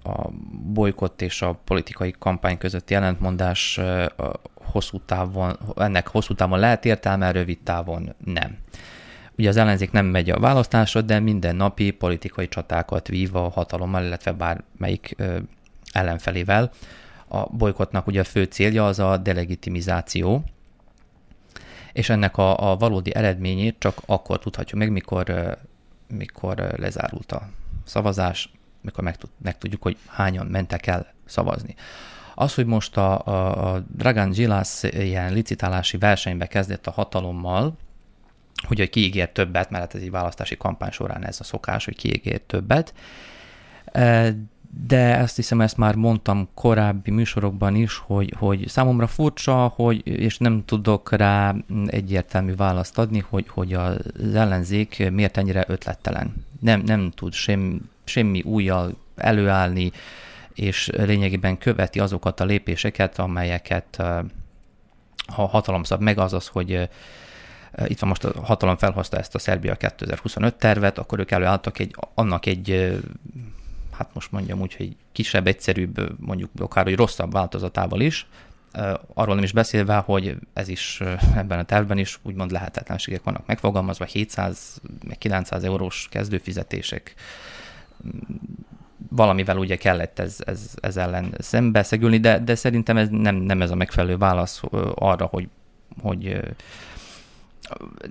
[0.02, 0.28] a
[0.72, 3.80] bolykott és a politikai kampány közötti ellentmondás
[4.70, 8.58] hosszú távon, ennek hosszú távon lehet értelme, rövid távon nem.
[9.38, 14.04] Ugye az ellenzék nem megy a választásra, de minden napi politikai csatákat vív a hatalommal,
[14.04, 15.38] illetve bármelyik ö,
[15.92, 16.70] ellenfelével.
[17.28, 20.44] A bolykotnak ugye a fő célja az a delegitimizáció,
[21.92, 25.56] és ennek a, a valódi eredményét csak akkor tudhatjuk meg, mikor,
[26.08, 27.48] mikor lezárult a
[27.84, 28.50] szavazás,
[28.80, 31.74] mikor megtudjuk, hogy hányan mentek el szavazni.
[32.38, 37.76] Az, hogy most a, a, a Dragan Gilas ilyen licitálási versenybe kezdett a hatalommal,
[38.66, 41.96] hogy, hogy kiígért többet, mert hát ez egy választási kampány során ez a szokás, hogy
[41.96, 42.94] kiígért többet,
[43.84, 44.34] e,
[44.86, 50.38] de ezt hiszem, ezt már mondtam korábbi műsorokban is, hogy, hogy számomra furcsa, hogy, és
[50.38, 51.54] nem tudok rá
[51.86, 56.34] egyértelmű választ adni, hogy, hogy az ellenzék miért ennyire ötlettelen.
[56.60, 59.92] Nem, nem tud sem, semmi újjal előállni,
[60.56, 63.98] és lényegében követi azokat a lépéseket, amelyeket
[65.26, 66.00] a hatalom szab.
[66.00, 66.88] Meg, azaz, hogy
[67.86, 71.94] itt van most a hatalom felhozta ezt a Szerbia 2025 tervet, akkor ők előálltak egy,
[72.14, 72.98] annak egy,
[73.92, 78.26] hát most mondjam úgy, hogy kisebb, egyszerűbb, mondjuk akár, hogy rosszabb változatával is,
[79.14, 81.00] arról nem is beszélve, hogy ez is
[81.34, 84.80] ebben a tervben is úgymond lehetetlenségek vannak megfogalmazva, 700
[85.18, 87.14] 900 eurós kezdőfizetések,
[89.08, 93.70] valamivel ugye kellett ez, ez, ez ellen szembeszegülni, de, de szerintem ez nem, nem ez
[93.70, 94.62] a megfelelő válasz
[94.94, 95.48] arra, hogy,
[96.00, 96.40] hogy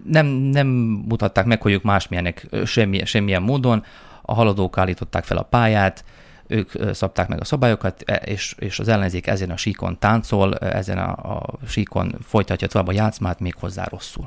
[0.03, 0.67] nem, nem
[1.07, 3.83] mutatták meg, hogy ők másmilyenek semmi, semmilyen módon,
[4.21, 6.03] a haladók állították fel a pályát,
[6.47, 10.97] ők szabták meg a szabályokat, e, és, és az ellenzék ezen a síkon táncol, ezen
[10.97, 14.25] a, a síkon folytatja tovább a játszmát, még hozzá rosszul.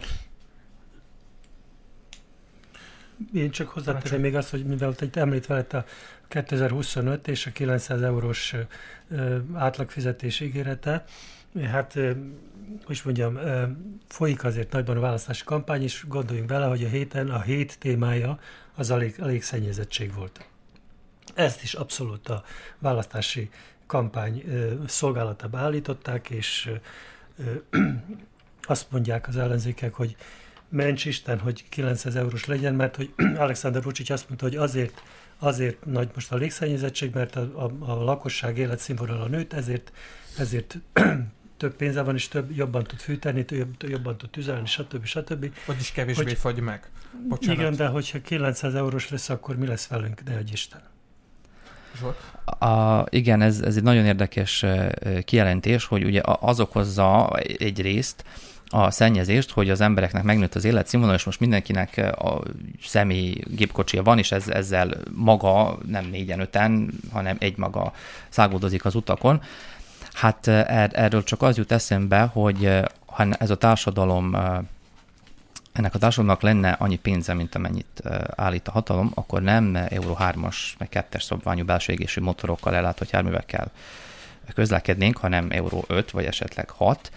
[3.33, 5.85] Én csak hozzáteszem még azt, hogy mivel itt említve lett a
[6.29, 8.55] 2025 és a 900 eurós
[9.55, 11.05] átlagfizetés ígérete,
[11.63, 11.99] hát
[12.85, 13.39] hogy mondjam,
[14.09, 18.39] folyik azért nagyban a választási kampány, és gondoljunk bele, hogy a héten a hét témája
[18.75, 20.47] az a lég, szennyezettség volt.
[21.35, 22.45] Ezt is abszolút a
[22.79, 23.51] választási
[23.87, 24.45] kampány
[24.87, 26.71] szolgálatába állították, és
[28.63, 30.17] azt mondják az ellenzékek, hogy
[30.69, 35.03] ments Isten, hogy 900 eurós legyen, mert hogy Alexander Vucic azt mondta, hogy azért,
[35.39, 39.93] azért nagy most a légszennyezettség, mert a, a, a lakosság életszínvonala nőtt, ezért,
[40.39, 40.79] ezért
[41.57, 45.05] több pénze van, és több, jobban tud fűteni, több, jobban tud tüzelni, stb.
[45.05, 45.53] stb.
[45.67, 46.91] Vagyis kevésbé hogy, fagy meg.
[47.29, 47.59] Bocsánat.
[47.59, 50.81] Igen, de hogyha 900 eurós lesz, akkor mi lesz velünk, de egy Isten.
[52.45, 54.65] A, igen, ez, ez egy nagyon érdekes
[55.25, 58.25] kijelentés, hogy ugye az okozza egy részt,
[58.69, 62.43] a szennyezést, hogy az embereknek megnőtt az életszínvonal, és most mindenkinek a
[62.83, 67.93] személy gépkocsia van, és ez, ezzel maga, nem négyen, öten, hanem egy maga
[68.29, 69.43] szágódozik az utakon.
[70.13, 72.71] Hát er, erről csak az jut eszembe, hogy
[73.07, 74.37] ha ez a társadalom
[75.73, 78.03] ennek a társadalomnak lenne annyi pénze, mint amennyit
[78.37, 83.71] állít a hatalom, akkor nem Euro 3-as, meg 2-es szabványú belső égésű motorokkal ellátott járművekkel
[84.55, 87.11] közlekednénk, hanem Euro 5, vagy esetleg 6,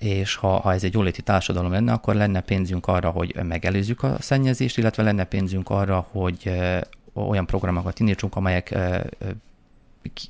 [0.00, 4.16] és ha, ha ez egy jóléti társadalom lenne, akkor lenne pénzünk arra, hogy megelőzzük a
[4.20, 6.52] szennyezést, illetve lenne pénzünk arra, hogy
[7.12, 8.78] olyan programokat indítsunk, amelyek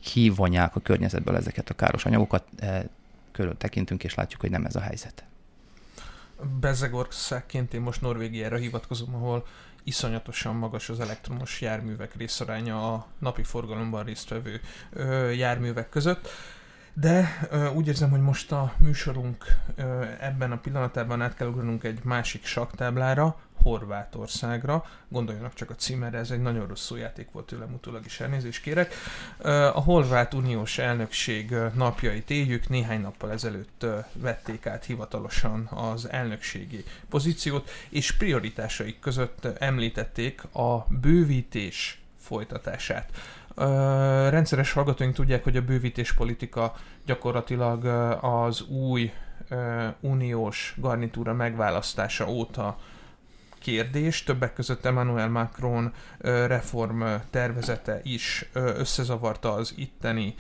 [0.02, 2.44] kivonják a környezetből ezeket a káros anyagokat.
[3.32, 5.24] Körül tekintünk, és látjuk, hogy nem ez a helyzet.
[6.60, 9.46] Bezegországként én most Norvégiára hivatkozom, ahol
[9.84, 14.60] iszonyatosan magas az elektromos járművek részaránya a napi forgalomban résztvevő
[15.34, 16.28] járművek között.
[16.94, 19.44] De úgy érzem, hogy most a műsorunk
[20.20, 24.84] ebben a pillanatában át kell ugranunk egy másik saktáblára, Horvátországra.
[25.08, 28.94] Gondoljanak csak a címerre, ez egy nagyon rosszul játék volt tőlem, utólag is elnézést kérek.
[29.74, 37.70] A Horvát Uniós elnökség napjait éljük, néhány nappal ezelőtt vették át hivatalosan az elnökségi pozíciót,
[37.88, 43.10] és prioritásaik között említették a bővítés folytatását.
[44.30, 46.74] Rendszeres hallgatóink tudják, hogy a bővítés politika
[47.06, 47.84] gyakorlatilag
[48.20, 49.12] az új
[50.00, 52.78] uniós garnitúra megválasztása óta
[53.58, 55.92] kérdés, többek között Emmanuel Macron
[56.46, 60.34] reform tervezete is összezavarta az itteni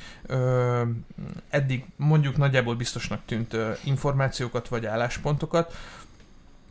[1.48, 5.74] eddig mondjuk nagyjából biztosnak tűnt információkat vagy álláspontokat,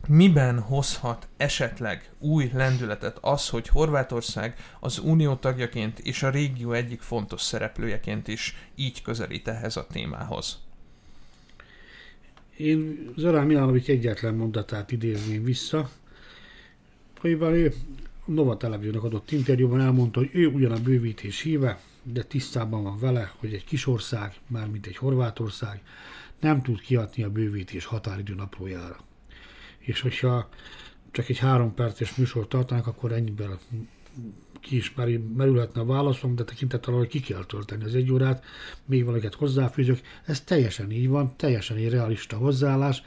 [0.08, 7.00] miben hozhat esetleg új lendületet az, hogy Horvátország az unió tagjaként és a régió egyik
[7.00, 10.58] fontos szereplőjeként is így közelít ehhez a témához?
[12.56, 15.90] Én Zorán Milánovics egyetlen mondatát idézném vissza,
[17.22, 17.74] amiben ő
[18.24, 23.32] Nova Televíziónak adott interjúban elmondta, hogy ő ugyan a bővítés híve, de tisztában van vele,
[23.36, 25.82] hogy egy kis ország, mármint egy Horvátország,
[26.40, 28.96] nem tud kiadni a bővítés határidő naplójára.
[29.80, 30.48] És hogyha
[31.10, 33.58] csak egy három perces műsor tartanak, akkor ennyiben
[34.60, 34.94] ki is
[35.36, 38.44] merülhetne a válaszom, de tekintettel, hogy ki kell tölteni az egy órát,
[38.84, 40.00] még valaket hozzáfűzök.
[40.24, 43.02] Ez teljesen így van, teljesen egy realista hozzáállás,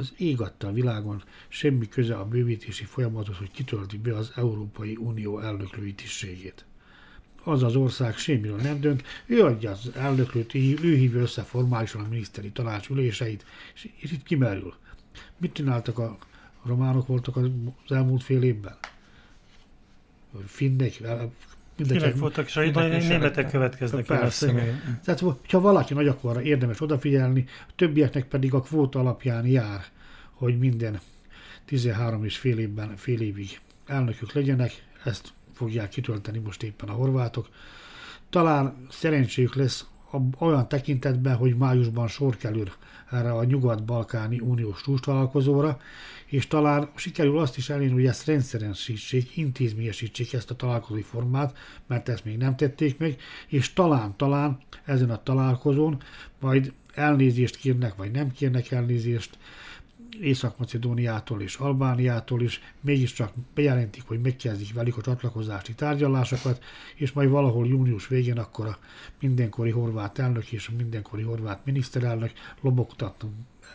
[0.00, 5.38] az ég a világon semmi köze a bővítési folyamathoz, hogy kitölti be az Európai Unió
[5.38, 6.64] elnöklői tisztségét.
[7.44, 12.08] Az az ország semmiről nem dönt, ő adja az elnöklőt, ő hívja össze formálisan a
[12.08, 13.44] miniszteri tanács üléseit,
[13.74, 14.74] és, és itt kimerül.
[15.36, 16.18] Mit csináltak a
[16.64, 17.48] románok voltak az
[17.88, 18.76] elmúlt fél évben?
[20.46, 21.00] Finnek,
[21.76, 24.06] Mindenki voltak, és a németek következnek.
[24.06, 24.52] Persze.
[25.04, 29.84] Tehát, ha valaki nagy, akkor érdemes odafigyelni, a többieknek pedig a kvóta alapján jár,
[30.32, 31.00] hogy minden
[31.64, 34.72] 13 és fél évben, fél évig elnökök legyenek,
[35.04, 37.48] ezt fogják kitölteni most éppen a horvátok.
[38.30, 39.86] Talán szerencséjük lesz
[40.38, 42.70] olyan tekintetben, hogy májusban sor kerül
[43.10, 45.80] erre a nyugat-balkáni uniós találkozóra,
[46.26, 52.08] és talán sikerül azt is elérni, hogy ezt rendszeresítsék, intézményesítsék ezt a találkozói formát, mert
[52.08, 56.02] ezt még nem tették meg, és talán, talán ezen a találkozón
[56.40, 59.38] majd elnézést kérnek, vagy nem kérnek elnézést,
[60.20, 67.66] Észak-Macedóniától és Albániától is mégiscsak bejelentik, hogy megkezdik velük a csatlakozási tárgyalásokat, és majd valahol
[67.66, 68.78] június végén akkor a
[69.20, 73.30] mindenkori horvát elnök és a mindenkori horvát miniszterelnök lobogtatnak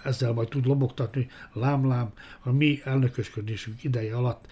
[0.06, 2.12] ezzel majd tud lobogtatni, lám-lám,
[2.44, 4.48] a mi elnökösködésünk ideje alatt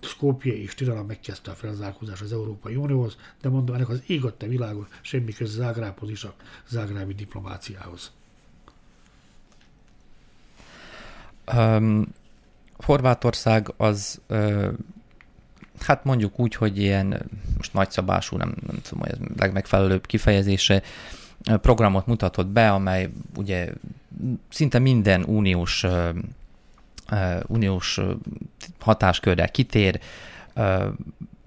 [0.00, 4.86] Skopje és Tirana megkezdte a felzárkózás az Európai Unióhoz, de mondom, ennek az ég világon
[5.00, 6.34] semmi köze Zágrábhoz is a
[6.68, 8.12] zágrábi diplomáciához.
[11.56, 12.06] Um,
[12.76, 14.68] Horvátország az uh,
[15.80, 20.82] hát mondjuk úgy, hogy ilyen most nagyszabású, nem, nem tudom, hogy ez legmegfelelőbb kifejezése,
[21.60, 23.72] programot mutatott be, amely ugye
[24.48, 26.08] szinte minden uniós, uh,
[27.46, 28.00] uniós
[28.80, 30.00] hatáskörre kitér,
[30.56, 30.84] uh,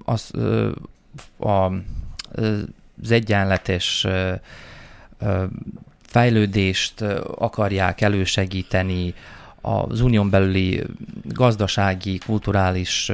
[0.06, 0.72] az, uh,
[1.38, 1.72] a,
[3.02, 4.08] az egyenletes
[6.02, 7.02] fejlődést
[7.38, 9.14] akarják elősegíteni,
[9.68, 10.84] az unión belüli
[11.24, 13.12] gazdasági, kulturális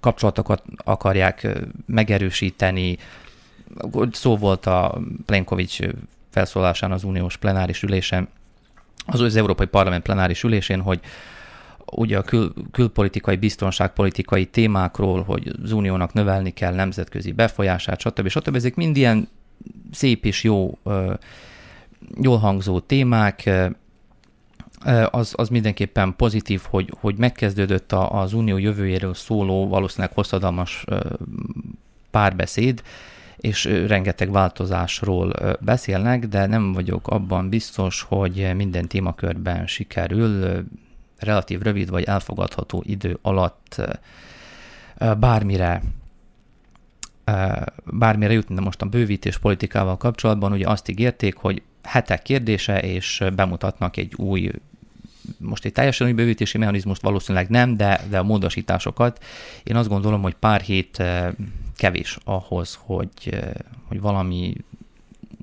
[0.00, 1.46] kapcsolatokat akarják
[1.86, 2.96] megerősíteni.
[4.12, 5.78] Szó volt a Plenkovics
[6.30, 8.28] felszólásán az uniós plenáris ülésen,
[9.06, 11.00] az, az Európai Parlament plenáris ülésén, hogy
[11.92, 18.28] ugye a kül, külpolitikai, biztonságpolitikai témákról, hogy az uniónak növelni kell nemzetközi befolyását, stb.
[18.28, 18.54] stb.
[18.54, 19.28] Ezek mind ilyen
[19.90, 20.78] szép és jó,
[22.20, 23.50] jól hangzó témák,
[25.10, 30.84] az, az mindenképpen pozitív, hogy, hogy megkezdődött az unió jövőjéről szóló, valószínűleg hosszadalmas
[32.10, 32.82] párbeszéd,
[33.36, 40.64] és rengeteg változásról beszélnek, de nem vagyok abban biztos, hogy minden témakörben sikerül
[41.18, 43.80] relatív rövid vagy elfogadható idő alatt
[45.18, 45.82] bármire
[47.84, 53.24] bármire jutni, de most a bővítés politikával kapcsolatban ugye azt ígérték, hogy hetek kérdése, és
[53.34, 54.50] bemutatnak egy új
[55.38, 59.24] most egy teljesen új bővítési mechanizmust valószínűleg nem, de, de a módosításokat.
[59.62, 61.02] Én azt gondolom, hogy pár hét
[61.76, 63.36] kevés ahhoz, hogy,
[63.88, 64.54] hogy valami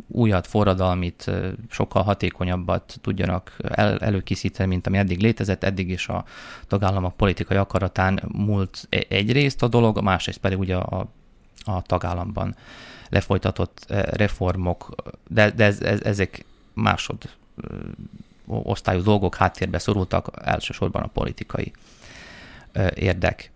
[0.07, 1.31] újat, forradalmit,
[1.69, 5.63] sokkal hatékonyabbat tudjanak el, előkészíteni, mint ami eddig létezett.
[5.63, 6.25] Eddig is a
[6.67, 11.07] tagállamok politikai akaratán múlt e, egyrészt a dolog, másrészt pedig ugye a,
[11.63, 12.55] a tagállamban
[13.09, 14.95] lefolytatott reformok,
[15.27, 17.17] de, de ez, ez, ezek másod
[18.47, 21.73] osztályú dolgok háttérbe szorultak, elsősorban a politikai
[22.93, 23.51] érdek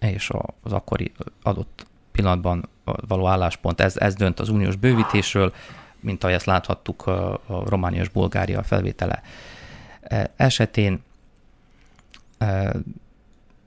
[0.00, 0.30] és
[0.62, 1.12] az akkori
[1.42, 5.52] adott pillanatban való álláspont, ez, ez dönt az uniós bővítésről,
[6.00, 9.22] mint ahogy ezt láthattuk a, Románia és Bulgária felvétele
[10.36, 11.02] esetén.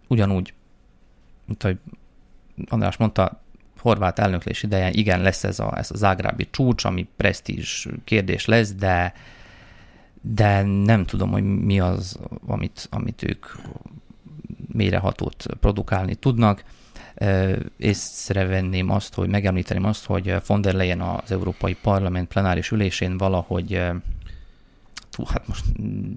[0.08, 0.54] Ugyanúgy,
[1.46, 1.78] mint ahogy
[2.68, 3.42] András mondta,
[3.80, 8.74] horvát elnöklés idején igen, lesz ez a, ez a zágrábi csúcs, ami presztízs kérdés lesz,
[8.74, 9.14] de,
[10.22, 13.46] de nem tudom, hogy mi az, amit, amit ők
[14.74, 16.64] mélyrehatót produkálni tudnak.
[17.78, 23.82] Észrevenném azt, hogy megemlíteném azt, hogy von der Leyen az Európai Parlament plenáris ülésén valahogy
[25.10, 25.66] túl, hát most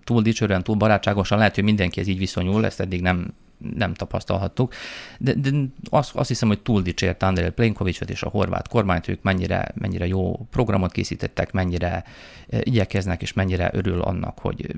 [0.04, 3.34] túl dicsően, túl barátságosan, lehet, hogy mindenki ez így viszonyul, ezt eddig nem,
[3.75, 4.75] nem tapasztalhattuk,
[5.18, 5.51] de, de
[5.90, 10.07] azt, azt hiszem, hogy túl dicsért Andrej Plenkovicsot és a horvát kormányt, ők mennyire, mennyire
[10.07, 12.05] jó programot készítettek, mennyire
[12.48, 14.77] igyekeznek, és mennyire örül annak, hogy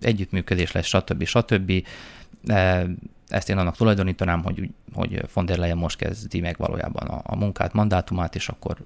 [0.00, 1.24] együttműködés lesz, stb.
[1.24, 1.72] stb.
[3.28, 7.36] Ezt én annak tulajdonítanám, hogy, hogy von der Leyen most kezdi meg valójában a, a
[7.36, 8.76] munkát, mandátumát, és akkor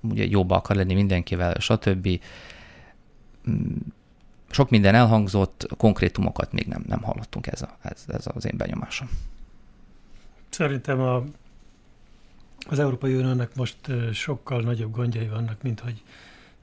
[0.00, 2.08] ugye jóba akar lenni mindenkivel, stb.
[4.54, 9.08] Sok minden elhangzott, konkrétumokat még nem, nem hallottunk, ez, a, ez, ez az én benyomásom.
[10.48, 11.24] Szerintem a,
[12.68, 13.76] az Európai Uniónak most
[14.12, 16.02] sokkal nagyobb gondjai vannak, mint hogy,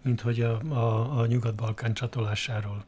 [0.02, 2.84] mint hogy a, a, a Nyugat-Balkán csatolásáról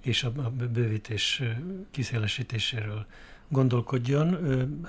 [0.00, 1.42] és a, a bővítés
[1.90, 3.06] kiszélesítéséről
[3.48, 4.38] gondolkodjon.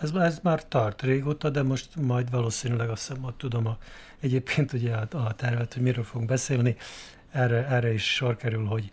[0.01, 3.77] Ez, ez már tart régóta, de most majd valószínűleg azt hiszem, ott tudom a,
[4.19, 6.75] egyébként ugye a, a tervet, hogy miről fogunk beszélni,
[7.31, 8.91] erre, erre is sor kerül, hogy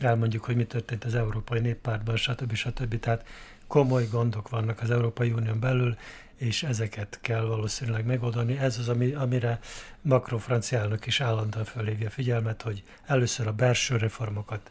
[0.00, 2.54] elmondjuk, hogy mi történt az Európai Néppártban, stb.
[2.54, 3.00] stb.
[3.00, 3.26] Tehát
[3.66, 5.96] komoly gondok vannak az Európai Unión belül,
[6.36, 8.58] és ezeket kell valószínűleg megoldani.
[8.58, 9.60] Ez az, ami, amire
[10.02, 14.70] Macron franciának is állandóan fölhívja figyelmet, hogy először a belső reformokat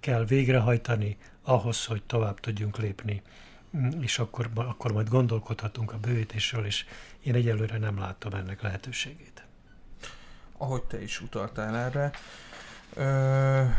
[0.00, 3.22] kell végrehajtani ahhoz, hogy tovább tudjunk lépni,
[4.00, 6.84] és akkor, akkor majd gondolkodhatunk a bővítésről, és
[7.22, 9.44] én egyelőre nem látom ennek lehetőségét.
[10.56, 12.10] Ahogy te is utaltál erre,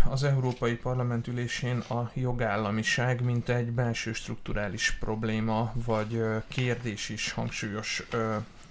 [0.10, 8.08] az Európai Parlament ülésén a jogállamiság, mint egy belső strukturális probléma vagy kérdés is hangsúlyos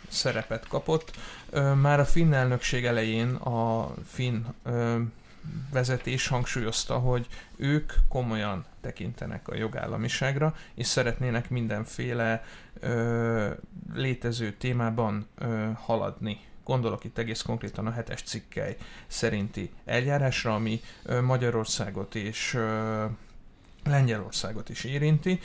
[0.08, 1.16] szerepet kapott.
[1.80, 4.44] Már a finn elnökség elején a finn
[5.72, 12.44] vezetés hangsúlyozta, hogy ők komolyan tekintenek a jogállamiságra, és szeretnének mindenféle
[13.94, 15.26] létező témában
[15.74, 20.80] haladni Gondolok itt egész konkrétan a hetes cikkely szerinti eljárásra, ami
[21.22, 22.58] Magyarországot és
[23.84, 25.40] Lengyelországot is érinti.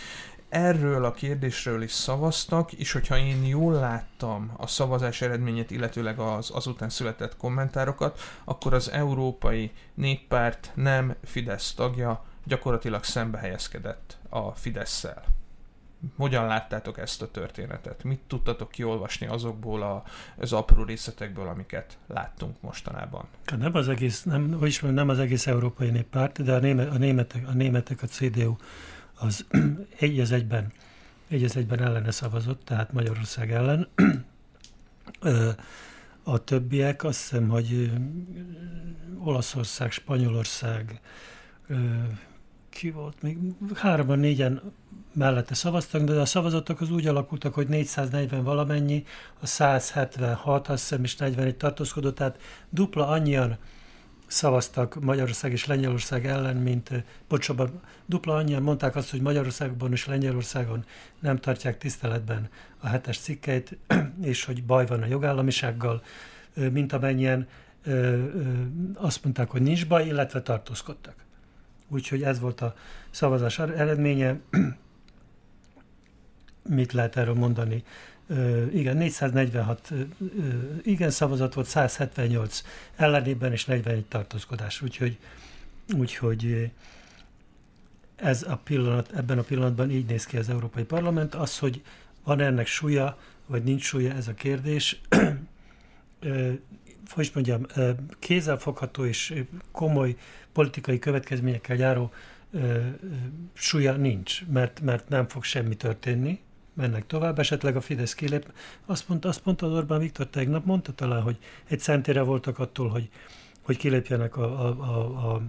[0.50, 6.50] Erről a kérdésről is szavaztak, és hogyha én jól láttam a szavazás eredményét, illetőleg az
[6.54, 15.41] azután született kommentárokat, akkor az Európai Néppárt nem Fidesz tagja, gyakorlatilag szembe helyezkedett a Fidesz-szel.
[16.18, 18.04] Hogyan láttátok ezt a történetet?
[18.04, 20.04] Mit tudtatok kiolvasni azokból a,
[20.38, 23.26] az apró részletekből, amiket láttunk mostanában?
[23.46, 26.60] Hát nem az egész, nem, hogy is mondjam, nem az egész Európai Néppárt, de a,
[26.60, 28.56] német, a, németek, a németek, a CDU
[29.16, 29.46] az
[30.00, 30.72] egy az egyben,
[31.28, 33.88] egy az egyben ellene szavazott, tehát Magyarország ellen.
[36.24, 37.92] A többiek azt hiszem, hogy
[39.20, 41.00] Olaszország, Spanyolország,
[42.72, 43.38] ki volt még,
[43.76, 44.62] háromban, négyen
[45.14, 49.04] mellette szavaztak, de a szavazatok az úgy alakultak, hogy 440 valamennyi,
[49.40, 53.58] a 176, azt hiszem, és 41 tartózkodott, tehát dupla annyian
[54.28, 57.72] szavaztak Magyarország és Lengyelország ellen, mint, bocsánat,
[58.06, 60.86] dupla annyian mondták azt, hogy Magyarországban és Lengyelországon
[61.20, 63.78] nem tartják tiszteletben a hetes cikkeit,
[64.22, 66.04] és hogy baj van a jogállamisággal,
[66.54, 67.48] mint amennyien
[68.94, 71.16] azt mondták, hogy nincs baj, illetve tartózkodtak.
[71.92, 72.76] Úgyhogy ez volt a
[73.10, 74.40] szavazás eredménye.
[76.70, 77.84] Mit lehet erről mondani?
[78.74, 79.94] igen, 446
[80.84, 82.64] igen szavazat volt, 178
[82.96, 84.82] ellenében és 41 tartózkodás.
[84.82, 85.18] Úgyhogy,
[85.98, 86.72] úgyhogy
[88.16, 91.36] ez a pillanat, ebben a pillanatban így néz ki az Európai Parlament.
[91.36, 91.82] Az, hogy
[92.24, 95.02] van ennek súlya, vagy nincs súlya, ez a kérdés.
[97.10, 97.66] hogy is mondjam,
[98.20, 100.16] kézzelfogható és komoly
[100.54, 102.12] politikai következményekkel járó
[103.54, 106.40] súlya nincs, mert, mert nem fog semmi történni,
[106.74, 108.52] mennek tovább, esetleg a Fidesz kilép.
[108.86, 111.38] Azt mondta, azt mondta az Orbán Viktor tegnap, mondta talán, hogy
[111.68, 113.10] egy centére voltak attól, hogy,
[113.62, 115.42] hogy kilépjenek a, a, a, a,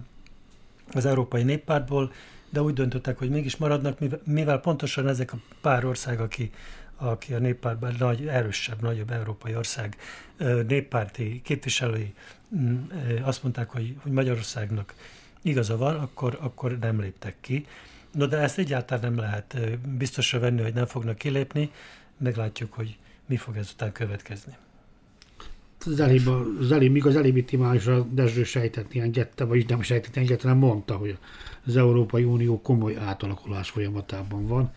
[0.93, 2.11] az Európai Néppártból,
[2.49, 6.51] de úgy döntöttek, hogy mégis maradnak, mivel, mivel pontosan ezek a pár ország, aki,
[6.95, 9.97] aki a néppártban nagy, erősebb, nagyobb európai ország
[10.67, 12.13] néppárti képviselői
[12.55, 12.77] mm,
[13.21, 14.93] azt mondták, hogy, hogy Magyarországnak
[15.41, 17.65] igaza van, akkor, akkor nem léptek ki.
[18.11, 19.57] No, de ezt egyáltalán nem lehet
[19.97, 21.71] biztosra venni, hogy nem fognak kilépni.
[22.17, 24.53] Meglátjuk, hogy mi fog ezután következni.
[25.85, 26.27] Az előbb,
[26.59, 30.95] az előbb, míg az előbbi témásra Dezső sejtetni engedte, vagyis nem sejtetni engedte, hanem mondta,
[30.95, 31.17] hogy
[31.65, 34.71] az Európai Unió komoly átalakulás folyamatában van,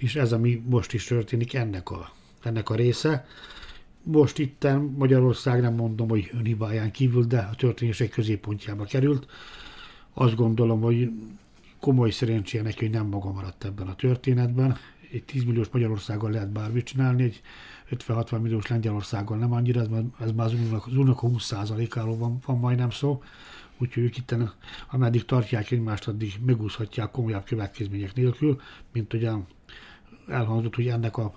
[0.00, 3.26] és ez, ami most is történik, ennek a, ennek a része.
[4.02, 9.26] Most itten Magyarország nem mondom, hogy önhibáján kívül, de a történések középpontjába került.
[10.14, 11.10] Azt gondolom, hogy
[11.80, 14.76] komoly szerencséje neki, hogy nem maga maradt ebben a történetben.
[15.12, 17.40] Egy 10 milliós Magyarországgal lehet bármit csinálni, egy
[17.90, 22.38] 50-60 milliós Lengyelországgal nem annyira, ez már, ez már az uniónak, az uniónak 20%-áról van,
[22.46, 23.22] van majdnem szó,
[23.78, 24.34] úgyhogy ők itt,
[24.90, 28.60] ameddig tartják egymást, addig megúszhatják komolyabb következmények nélkül,
[28.92, 29.30] mint ugye
[30.30, 31.34] elhangzott, hogy ennek a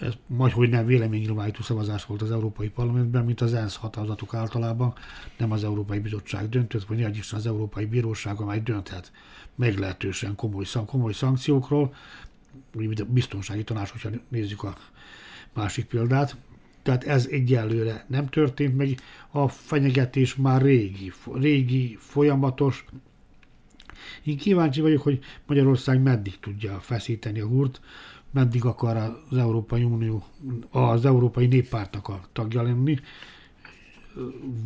[0.00, 4.94] ez majd, hogy nem véleménynyilvánító szavazás volt az Európai Parlamentben, mint az ENSZ határozatok általában,
[5.36, 9.12] nem az Európai Bizottság döntött, vagy is az Európai Bíróság, amely dönthet
[9.54, 11.94] meglehetősen komoly, komoly szankciókról,
[12.74, 14.76] úgy biztonsági tanács, hogyha nézzük a
[15.52, 16.36] másik példát.
[16.82, 19.00] Tehát ez egyelőre nem történt meg,
[19.30, 22.84] a fenyegetés már régi, régi, folyamatos.
[24.22, 27.80] Én kíváncsi vagyok, hogy Magyarország meddig tudja feszíteni a húrt,
[28.30, 30.24] meddig akar az Európai Unió,
[30.70, 32.98] az Európai Néppártnak a tagja lenni.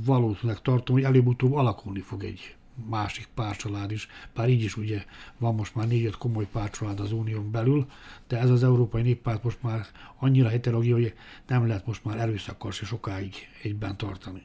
[0.05, 2.55] Valószínűleg tartom, hogy előbb-utóbb alakulni fog egy
[2.89, 5.05] másik párcsalád is, bár így is ugye
[5.39, 7.87] van most már négy-öt komoly párcsalád az unión belül,
[8.29, 9.87] de ez az Európai Néppárt most már
[10.19, 11.15] annyira heterogén, hogy
[11.47, 14.43] nem lehet most már erőszakkal se sokáig egyben tartani.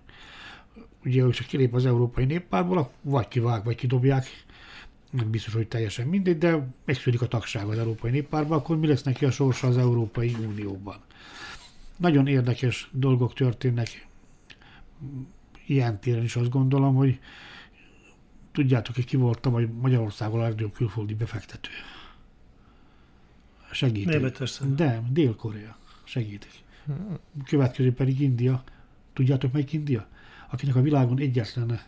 [1.05, 4.25] Ugye, hogyha kilép az Európai Néppártból, vagy kivág, vagy kidobják,
[5.09, 9.03] nem biztos, hogy teljesen mindegy, de megszűnik a tagság az Európai Néppárban, akkor mi lesz
[9.03, 10.97] neki a sorsa az Európai Unióban.
[11.97, 14.07] Nagyon érdekes dolgok történnek
[15.65, 17.19] ilyen téren is azt gondolom, hogy
[18.51, 21.69] tudjátok, hogy ki volt tavaly Magyarországon a legnagyobb külföldi befektető.
[23.71, 24.13] Segítek.
[24.13, 24.75] Németország.
[24.75, 25.77] De, Dél-Korea.
[26.03, 26.51] Segítek.
[27.45, 28.63] Következő pedig India.
[29.13, 30.07] Tudjátok melyik India?
[30.49, 31.79] Akinek a világon egyetlen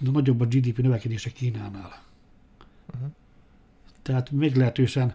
[0.00, 2.03] nagyobb a GDP növekedése Kínánál.
[4.04, 5.14] Tehát meglehetősen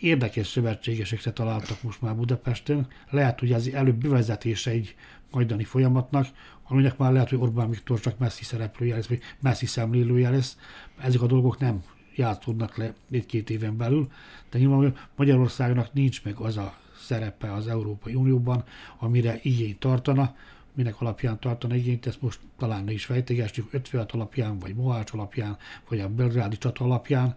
[0.00, 2.86] érdekes szövetségesekre találtak most már Budapesten.
[3.10, 4.94] Lehet, hogy ez előbb bevezetése egy
[5.30, 6.26] majdani folyamatnak,
[6.68, 10.56] aminek már lehet, hogy Orbán Viktor csak messzi szereplője lesz, vagy messzi szemlélője lesz.
[10.98, 11.82] Ezek a dolgok nem
[12.14, 14.10] játszódnak le egy-két éven belül,
[14.50, 18.64] de nyilván Magyarországnak nincs meg az a szerepe az Európai Unióban,
[18.98, 20.34] amire igényt tartana,
[20.74, 25.56] minek alapján tartana igényt, ezt most talán ne is fejtegessük, ötfélet alapján, vagy Mohács alapján,
[25.88, 27.36] vagy a belgrádi csata alapján.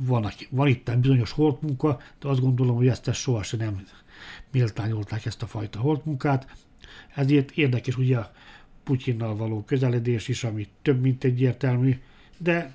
[0.00, 3.86] Van, van itt bizonyos holtmunka, de azt gondolom, hogy ezt, ezt sohasem nem
[4.50, 6.56] méltányolták ezt a fajta holtmunkát.
[7.14, 8.32] Ezért érdekes ugye a
[8.84, 12.00] Putyinnal való közeledés is, ami több mint egyértelmű,
[12.38, 12.74] de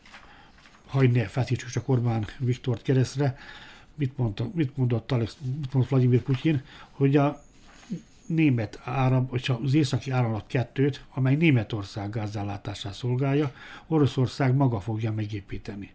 [0.86, 3.38] hagyj ne feszítsük csak Orbán Viktort keresztre,
[3.96, 6.62] mit, mondta, mit mondott, Alex, mit mondott Vladimir Putyin,
[6.92, 7.44] hogy a
[8.26, 13.54] német áram, vagy az északi áramlat kettőt, amely Németország gázállátását szolgálja,
[13.88, 15.92] Oroszország maga fogja megépíteni.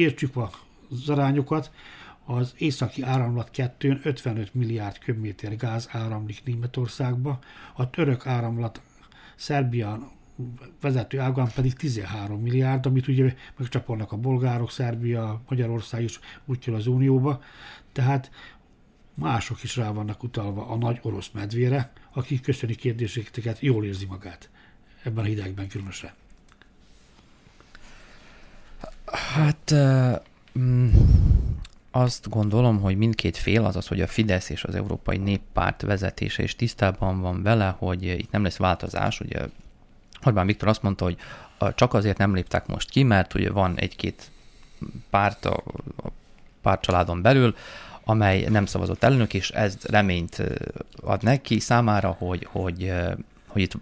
[0.00, 1.70] Értsük az arányokat,
[2.24, 7.38] az északi áramlat kettőn 55 milliárd köbméter gáz áramlik Németországba,
[7.74, 8.82] a török áramlat
[9.36, 10.10] Szerbia
[10.80, 16.86] vezető ágán pedig 13 milliárd, amit ugye megcsapolnak a bolgárok, Szerbia, Magyarország is úgy az
[16.86, 17.42] Unióba.
[17.92, 18.30] Tehát
[19.14, 24.50] mások is rá vannak utalva a nagy orosz medvére, aki köszöni kérdéseket jól érzi magát.
[25.02, 26.10] Ebben a hidegben különösen.
[29.12, 29.74] Hát
[30.58, 30.88] mm,
[31.90, 36.56] azt gondolom, hogy mindkét fél, azaz, hogy a Fidesz és az Európai Néppárt vezetése is
[36.56, 39.20] tisztában van vele, hogy itt nem lesz változás.
[39.20, 39.48] Ugye
[40.24, 41.16] Orbán Viktor azt mondta, hogy
[41.74, 44.30] csak azért nem léptek most ki, mert ugye van egy-két
[45.10, 45.62] párt a
[46.62, 47.54] pártcsaládon belül,
[48.04, 50.42] amely nem szavazott elnök, és ez reményt
[51.02, 52.92] ad neki számára, hogy, hogy,
[53.46, 53.72] hogy itt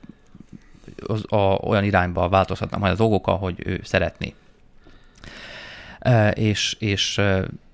[1.07, 4.35] az, a, olyan irányba változhatnak majd a dolgok, ahogy ő szeretné.
[6.33, 7.21] És, és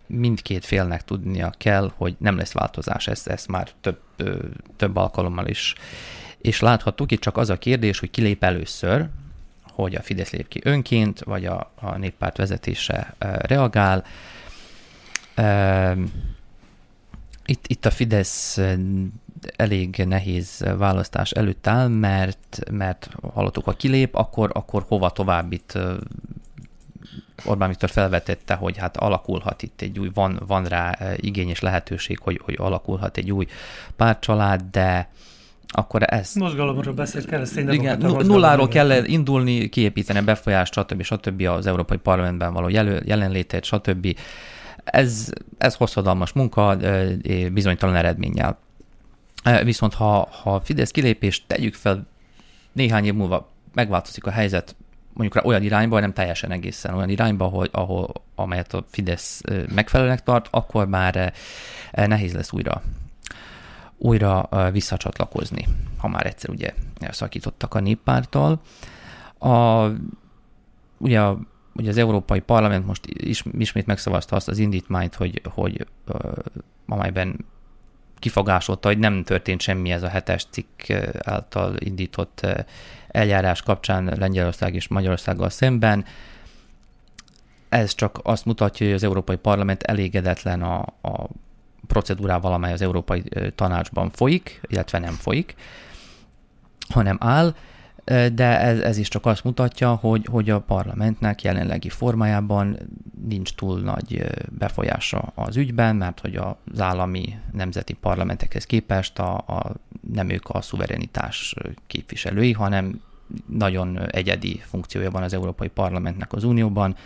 [0.06, 3.98] mindkét félnek tudnia kell, hogy nem lesz változás, ezt, ezt már több,
[4.76, 5.74] több alkalommal is
[6.44, 9.08] és láthattuk itt csak az a kérdés, hogy kilép először,
[9.72, 14.04] hogy a Fidesz lép ki önként, vagy a, a néppárt vezetése reagál.
[17.46, 18.60] Itt, itt a Fidesz
[19.56, 25.78] elég nehéz választás előtt áll, mert, mert hallottuk, ha kilép, akkor, akkor hova tovább itt
[27.44, 32.18] Orbán Viktor felvetette, hogy hát alakulhat itt egy új, van, van rá igény és lehetőség,
[32.18, 33.46] hogy, hogy alakulhat egy új
[33.96, 35.08] pártcsalád, de
[35.68, 36.34] akkor ez...
[36.34, 41.02] Mozgalomról beszélt keresztény Igen, nulláról kell indulni, kiépíteni a befolyást, stb.
[41.02, 41.42] stb.
[41.42, 44.18] az Európai Parlamentben való jel- jelenlétét, stb.
[44.84, 46.76] Ez, ez hosszadalmas munka,
[47.52, 48.58] bizonytalan eredménnyel.
[49.62, 52.06] Viszont ha, ha Fidesz kilépést tegyük fel,
[52.72, 54.76] néhány év múlva megváltozik a helyzet,
[55.14, 59.40] mondjuk olyan irányba, nem teljesen egészen olyan irányba, hogy, ahol, amelyet a Fidesz
[59.74, 61.32] megfelelőnek tart, akkor már
[61.92, 62.82] nehéz lesz újra
[64.04, 65.66] újra visszacsatlakozni,
[65.98, 68.60] ha már egyszer ugye elszakítottak a néppárttal.
[69.38, 69.86] A,
[70.98, 71.38] ugye, a,
[71.74, 75.86] ugye az Európai Parlament most is, ismét megszavazta azt az indítmányt, hogy, hogy
[76.86, 77.44] amelyben
[78.24, 80.90] kifogásolta, hogy nem történt semmi ez a hetes cikk
[81.22, 82.46] által indított
[83.08, 86.04] eljárás kapcsán Lengyelország és Magyarországgal szemben.
[87.68, 91.28] Ez csak azt mutatja, hogy az Európai Parlament elégedetlen a, a
[91.86, 93.22] procedúrával, amely az Európai
[93.54, 95.54] Tanácsban folyik, illetve nem folyik,
[96.88, 97.54] hanem áll,
[98.04, 102.78] de ez, ez is csak azt mutatja, hogy, hogy a parlamentnek jelenlegi formájában
[103.28, 104.26] nincs túl nagy
[104.58, 109.72] befolyása az ügyben, mert hogy az állami nemzeti parlamentekhez képest a, a,
[110.12, 111.54] nem ők a szuverenitás
[111.86, 113.00] képviselői, hanem
[113.46, 116.96] nagyon egyedi funkciója van az Európai Parlamentnek az Unióban,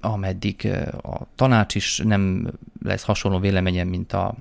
[0.00, 0.68] ameddig
[1.02, 2.50] a tanács is nem
[2.82, 4.34] lesz hasonló véleménye, mint a,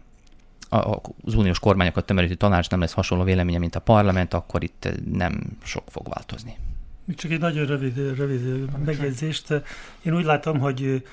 [0.70, 5.58] az uniós kormányokat tömörítő tanács nem lesz hasonló véleménye, mint a parlament, akkor itt nem
[5.64, 6.56] sok fog változni.
[7.06, 9.62] Még csak egy nagyon rövid, rövid megjegyzést.
[10.02, 11.04] Én úgy látom, hogy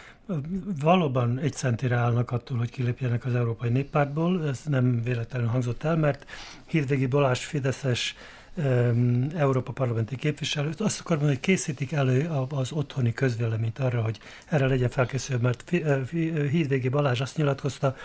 [0.81, 4.49] valóban egy centire állnak attól, hogy kilépjenek az Európai Néppártból.
[4.49, 6.27] Ez nem véletlenül hangzott el, mert
[6.67, 8.15] Hírdégi Balázs Fideszes
[9.37, 14.67] Európa parlamenti képviselőt, azt akarom mondani, hogy készítik elő az otthoni közvéleményt arra, hogy erre
[14.67, 15.71] legyen felkészülve, mert
[16.51, 17.97] Hídvégi Balázs azt nyilatkozta,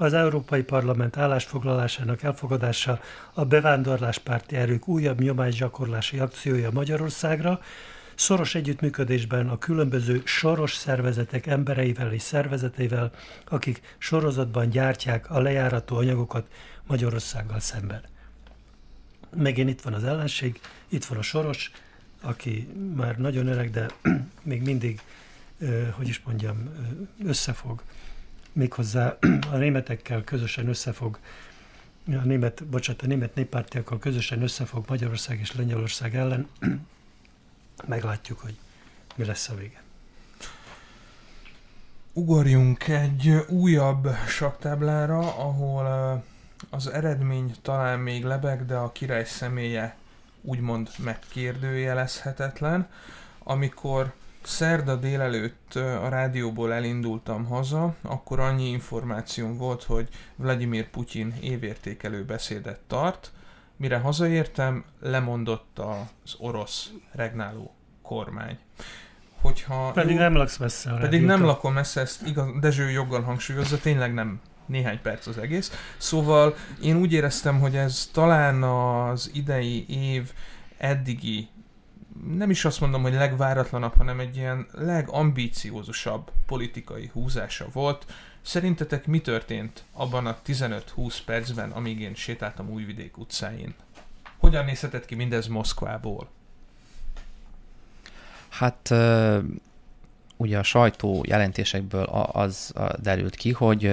[0.00, 3.00] az Európai Parlament állásfoglalásának elfogadása
[3.32, 7.60] a bevándorláspárti erők újabb nyomásgyakorlási akciója Magyarországra,
[8.14, 13.10] szoros együttműködésben a különböző soros szervezetek embereivel és szervezeteivel,
[13.48, 16.46] akik sorozatban gyártják a lejárató anyagokat
[16.86, 18.02] Magyarországgal szemben
[19.36, 21.70] megint itt van az ellenség, itt van a Soros,
[22.20, 23.86] aki már nagyon öreg, de
[24.42, 25.00] még mindig,
[25.90, 26.68] hogy is mondjam,
[27.24, 27.82] összefog.
[28.60, 29.16] Méghozzá
[29.52, 31.18] a németekkel közösen összefog,
[32.06, 36.48] a német, bocsánat, a német néppártiakkal közösen összefog Magyarország és Lengyelország ellen.
[37.86, 38.56] Meglátjuk, hogy
[39.14, 39.82] mi lesz a vége.
[42.12, 46.22] Ugorjunk egy újabb saktáblára, ahol
[46.70, 49.96] az eredmény talán még lebeg, de a király személye
[50.40, 52.88] úgymond megkérdőjelezhetetlen.
[53.38, 54.12] Amikor
[54.42, 62.80] szerda délelőtt a rádióból elindultam haza, akkor annyi információm volt, hogy Vladimir Putyin évértékelő beszédet
[62.86, 63.32] tart.
[63.76, 68.58] Mire hazaértem, lemondott az orosz regnáló kormány.
[69.40, 69.90] hogyha...
[69.90, 74.14] Pedig jó, nem laksz messze Pedig nem lakom messze, ezt igaz, Dezső joggal hangsúlyozza, tényleg
[74.14, 75.72] nem néhány perc az egész.
[75.96, 80.32] Szóval én úgy éreztem, hogy ez talán az idei év
[80.78, 81.48] eddigi,
[82.36, 88.06] nem is azt mondom, hogy legváratlanabb, hanem egy ilyen legambíciózusabb politikai húzása volt.
[88.42, 93.74] Szerintetek mi történt abban a 15-20 percben, amíg én sétáltam Újvidék utcáin?
[94.38, 96.28] Hogyan nézhetett ki mindez Moszkvából?
[98.48, 98.94] Hát
[100.36, 103.86] ugye a sajtó jelentésekből az derült ki, hogy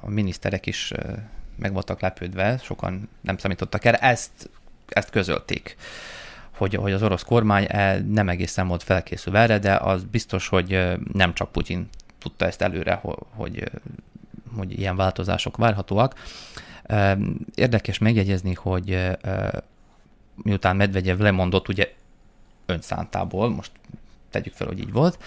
[0.00, 0.92] a miniszterek is
[1.56, 4.50] meg voltak lepődve, sokan nem számítottak erre, ezt,
[4.88, 5.76] ezt közölték,
[6.62, 10.72] hogy, hogy az orosz kormány eh, nem egészen volt felkészülve erre, de az biztos, hogy
[10.72, 11.88] ö, nem csak Putyin
[12.18, 13.66] tudta ezt előre, ho- hogy, ö,
[14.56, 16.14] hogy ilyen változások várhatóak.
[17.54, 18.98] Érdekes megjegyezni, hogy
[20.42, 21.92] miután Medvegyev lemondott, ugye
[22.66, 23.70] önszántából, most
[24.30, 25.18] tegyük fel, hogy így volt.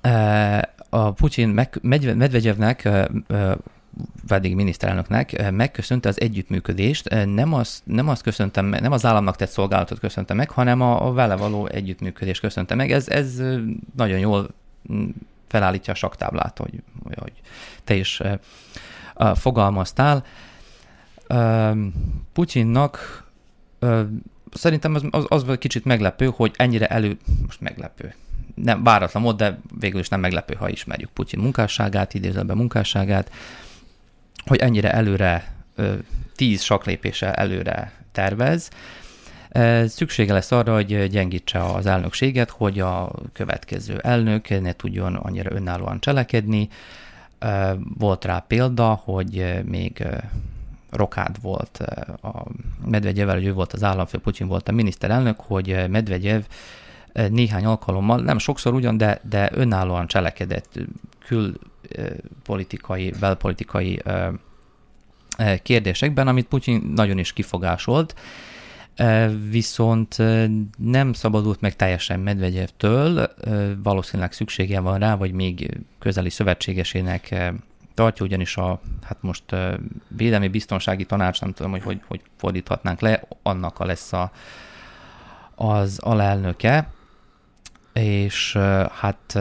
[0.00, 3.52] Eh, A Putyin meg, Medve- Medvegyevnek, eh, eh,
[4.26, 9.36] pedig miniszterelnöknek eh, megköszönte az együttműködést, Eh, nem azt, nem azt köszöntem, nem az államnak
[9.36, 12.92] tett szolgálatot köszönte meg, hanem a, a vele való együttműködést köszönte meg.
[12.92, 13.60] Ez, ez eh,
[13.96, 14.48] nagyon jól
[14.92, 15.08] mm,
[15.48, 16.82] felállítja a saktáblát, hogy,
[17.16, 17.32] hogy
[17.84, 18.22] te is
[19.34, 20.24] fogalmaztál.
[21.26, 21.76] Eh,
[22.32, 23.24] Putyinnak
[24.52, 27.16] szerintem az, az, az kicsit meglepő, hogy ennyire elő,
[27.46, 28.14] most meglepő,
[28.54, 33.30] nem váratlan volt, de végül is nem meglepő, ha ismerjük Putyin munkásságát, idézőben munkásságát,
[34.46, 35.54] hogy ennyire előre,
[36.34, 38.70] tíz saklépéssel előre tervez.
[39.86, 46.00] Szüksége lesz arra, hogy gyengítse az elnökséget, hogy a következő elnök ne tudjon annyira önállóan
[46.00, 46.68] cselekedni.
[47.98, 50.06] Volt rá példa, hogy még
[50.90, 51.78] rokád volt
[52.22, 52.44] a
[52.84, 56.42] Medvegyevel, hogy ő volt az államfő, Putyin volt a miniszterelnök, hogy Medvegyev
[57.30, 60.78] néhány alkalommal, nem sokszor ugyan, de, de önállóan cselekedett
[61.88, 64.02] külpolitikai, belpolitikai
[65.62, 68.14] kérdésekben, amit Putyin nagyon is kifogásolt,
[69.50, 70.16] viszont
[70.78, 73.34] nem szabadult meg teljesen Medvegyevtől,
[73.82, 77.52] valószínűleg szüksége van rá, vagy még közeli szövetségesének
[77.94, 79.44] tartja, ugyanis a, hát most
[80.08, 84.30] védelmi biztonsági tanács, nem tudom, hogy hogy, hogy fordíthatnánk le, annak a lesz a,
[85.54, 86.88] az alelnöke,
[87.92, 88.56] és
[88.92, 89.38] hát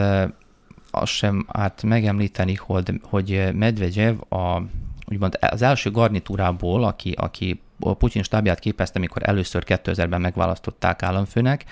[0.95, 4.61] azt sem árt megemlíteni, hogy, hogy Medvegyev a,
[5.07, 11.65] úgymond az első garnitúrából, aki, aki Putyin stábját képezte, amikor először 2000-ben megválasztották államfőnek,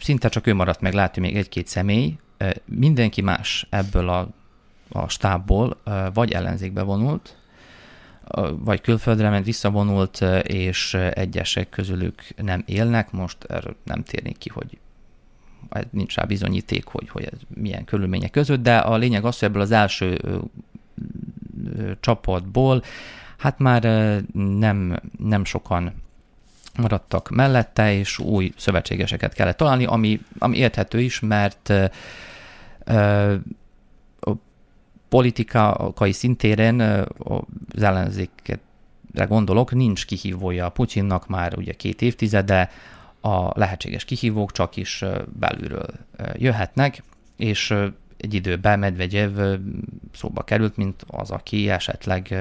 [0.00, 2.16] szinte csak ő maradt meg, hogy még egy-két személy,
[2.64, 4.28] mindenki más ebből a,
[4.88, 5.80] a stábból
[6.12, 7.36] vagy ellenzékbe vonult,
[8.50, 14.78] vagy külföldre ment, visszavonult, és egyesek közülük nem élnek, most erről nem térnék ki, hogy
[15.90, 19.62] nincs rá bizonyíték, hogy, hogy ez milyen körülmények között, de a lényeg az, hogy ebből
[19.62, 20.20] az első
[22.00, 22.82] csapatból
[23.36, 23.82] hát már
[24.32, 25.92] nem, nem sokan
[26.76, 31.72] maradtak mellette, és új szövetségeseket kellett találni, ami, ami érthető is, mert
[32.84, 33.34] ö,
[34.20, 34.30] a
[35.08, 36.80] politikai szintéren
[37.18, 38.60] az ellenzéket
[39.28, 42.70] gondolok, nincs kihívója a Putyinnak már ugye két évtizede,
[43.20, 45.04] a lehetséges kihívók csak is
[45.38, 45.86] belülről
[46.34, 47.02] jöhetnek,
[47.36, 47.74] és
[48.16, 49.58] egy időben Medvegyev
[50.14, 52.34] szóba került, mint az, aki esetleg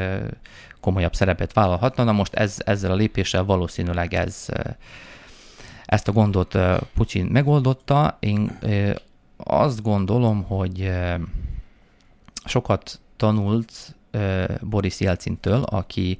[0.79, 2.03] komolyabb szerepet vállalhatna.
[2.03, 4.45] Na most ez, ezzel a lépéssel valószínűleg ez,
[5.85, 6.57] ezt a gondot
[6.93, 8.17] Putyin megoldotta.
[8.19, 8.59] Én
[9.37, 10.91] azt gondolom, hogy
[12.45, 13.95] sokat tanult
[14.61, 16.19] Boris Jelcintől, aki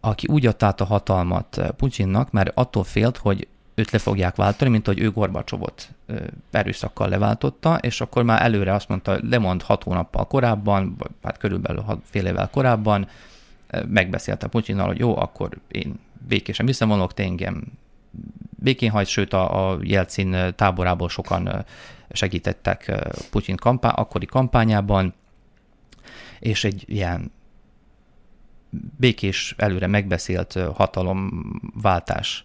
[0.00, 4.70] aki úgy adta át a hatalmat Putyinnak, mert attól félt, hogy őt le fogják váltani,
[4.70, 6.20] mint hogy ő Gorbacsovot ö,
[6.50, 11.82] erőszakkal leváltotta, és akkor már előre azt mondta, lemond hat hónappal korábban, vagy hát körülbelül
[11.82, 13.08] hat, fél évvel korábban,
[13.66, 15.98] ö, megbeszélte Putyinnal, hogy jó, akkor én
[16.28, 17.62] békésen visszavonok, te engem
[18.62, 21.64] békén hagy, sőt a, a Jelcin táborából sokan
[22.10, 22.92] segítettek
[23.30, 25.14] Putyin kampá, akkori kampányában,
[26.38, 27.32] és egy ilyen
[28.98, 32.44] békés, előre megbeszélt hatalomváltás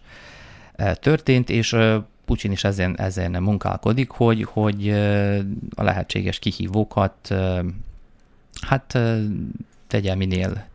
[1.00, 4.88] történt, és ö, Putyin is ezen, ezen munkálkodik, hogy, hogy
[5.74, 7.34] a lehetséges kihívókat
[8.60, 8.98] hát
[9.86, 10.66] tegye minél,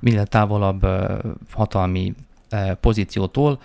[0.00, 0.86] minél távolabb
[1.52, 2.14] hatalmi
[2.80, 3.60] pozíciótól.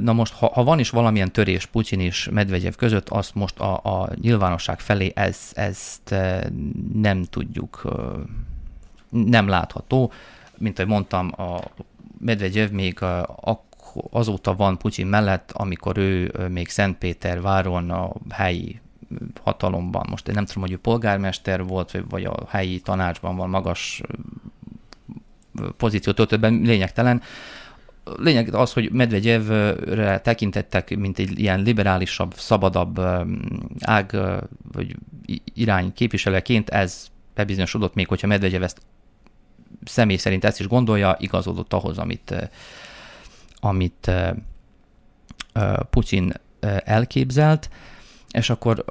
[0.00, 4.00] Na most, ha, ha van is valamilyen törés Putyin és Medvegyev között, azt most a,
[4.02, 6.14] a nyilvánosság felé ez, ezt
[6.92, 7.82] nem tudjuk
[9.10, 10.12] nem látható.
[10.58, 11.60] Mint ahogy mondtam, a
[12.18, 12.98] Medvegyev még
[14.10, 18.80] azóta van Putyin mellett, amikor ő még Szentpéter váron a helyi
[19.42, 24.00] hatalomban, most én nem tudom, hogy ő polgármester volt, vagy a helyi tanácsban van magas
[25.76, 27.22] pozíciót be, lényegtelen.
[28.16, 33.00] Lényeg az, hogy Medvegyevre tekintettek, mint egy ilyen liberálisabb, szabadabb
[33.80, 34.16] ág
[34.72, 34.96] vagy
[35.54, 38.80] irány képviselőként, ez bebizonyosodott még, hogyha Medvegyev ezt
[39.84, 42.34] személy szerint ezt is gondolja, igazodott ahhoz, amit,
[43.60, 44.10] amit
[45.90, 46.32] Putyin
[46.84, 47.70] elképzelt,
[48.30, 48.84] és akkor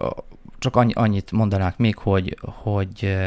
[0.60, 3.18] csak annyi, annyit mondanák még, hogy, hogy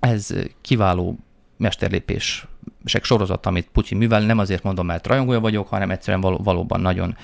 [0.00, 1.18] ez kiváló
[1.56, 6.80] mesterlépések sorozat, amit Putyin művel, nem azért mondom, mert rajongója vagyok, hanem egyszerűen való, valóban
[6.80, 7.16] nagyon,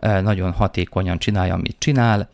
[0.00, 2.28] nagyon hatékonyan csinálja, amit csinál.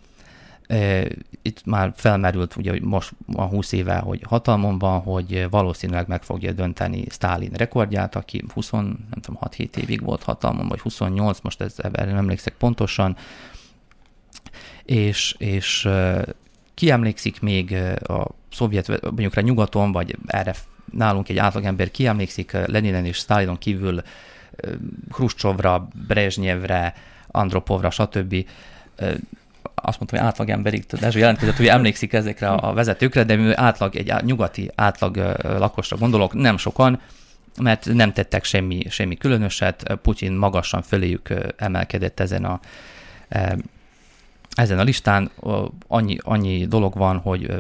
[1.42, 6.52] Itt már felmerült, ugye most a 20 éve, hogy hatalmon van, hogy valószínűleg meg fogja
[6.52, 11.74] dönteni Stalin rekordját, aki 20, nem tudom, 6-7 évig volt hatalmon, vagy 28, most ez,
[11.76, 13.16] erre nem emlékszek pontosan,
[14.84, 15.88] és, és
[16.74, 17.72] ki emlékszik még
[18.06, 20.54] a szovjet, mondjuk rá nyugaton, vagy erre
[20.92, 24.02] nálunk egy átlagember ki emlékszik Leninen és Stalinon kívül
[25.10, 26.94] Khrushchevra, Brezsnyevre,
[27.26, 28.46] Andropovra, stb.
[29.82, 34.12] Azt mondtam, hogy átlagemberig, Dezső jelentkezett, hogy emlékszik ezekre a vezetőkre, de mi átlag, egy
[34.24, 37.00] nyugati átlag lakosra gondolok, nem sokan,
[37.60, 42.60] mert nem tettek semmi, semmi különöset, Putyin magasan föléjük emelkedett ezen a
[44.54, 45.30] ezen a listán.
[45.88, 47.54] Annyi, annyi dolog van, hogy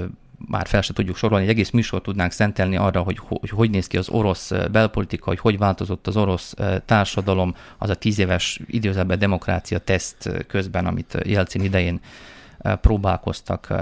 [0.48, 3.86] már fel se tudjuk sorolni, egy egész műsor tudnánk szentelni arra, hogy, hogy hogy néz
[3.86, 9.18] ki az orosz belpolitika, hogy hogy változott az orosz társadalom, az a tíz éves időzőben
[9.18, 12.00] demokrácia teszt közben, amit Jelcin idején
[12.80, 13.74] próbálkoztak,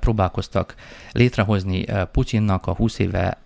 [0.00, 0.74] próbálkoztak
[1.12, 3.38] létrehozni Putyinnak a 20 éve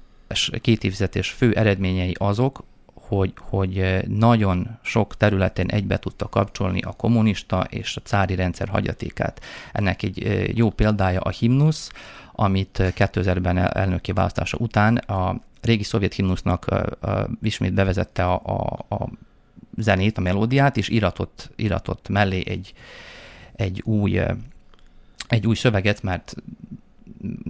[0.61, 2.63] két évzetes fő eredményei azok,
[3.09, 9.41] hogy, hogy nagyon sok területen egybe tudta kapcsolni a kommunista és a cári rendszer hagyatékát.
[9.73, 11.91] Ennek egy jó példája a himnusz,
[12.33, 16.67] amit 2000-ben elnöki választása után a régi szovjet himnusznak
[17.43, 19.09] ismét bevezette a, a, a
[19.77, 22.73] zenét, a melódiát, és iratott, iratott mellé egy,
[23.57, 24.21] egy új
[25.29, 26.35] egy új szöveget, mert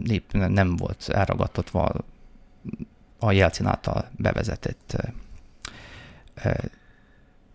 [0.04, 1.92] nép nem volt elragadtatva
[3.18, 4.96] a Jelcin által bevezetett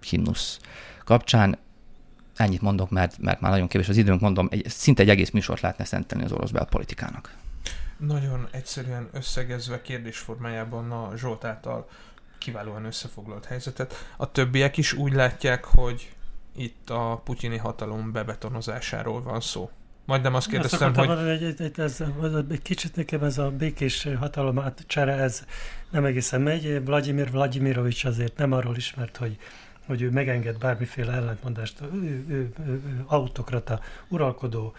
[0.01, 0.59] himnusz
[1.05, 1.57] kapcsán.
[2.35, 5.61] Ennyit mondok, mert, mert már nagyon kevés az időnk, mondom, egy, szinte egy egész műsort
[5.61, 7.35] lehetne szentelni az orosz belpolitikának.
[7.97, 11.89] Nagyon egyszerűen összegezve kérdés formájában a Zsolt által
[12.37, 14.13] kiválóan összefoglalt helyzetet.
[14.17, 16.15] A többiek is úgy látják, hogy
[16.55, 19.69] itt a putyini hatalom bebetonozásáról van szó.
[20.05, 21.07] Majdnem azt kérdeztem, azt hogy...
[21.07, 22.03] Mondani, egy, egy, egy, ez,
[22.49, 25.45] egy kicsit nekem ez a békés hatalom átcsere, ez
[25.89, 26.85] nem egészen megy.
[26.85, 29.37] Vladimir Vladimirovics azért nem arról ismert, hogy
[29.85, 34.73] hogy ő megenged bármiféle ellentmondást, ő, ő, ő, ő autokrata, uralkodó,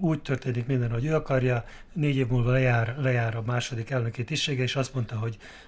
[0.00, 4.62] úgy történik minden, hogy ő akarja, négy év múlva lejár, lejár a második elnöki tisztsége,
[4.62, 5.36] és azt mondta, hogy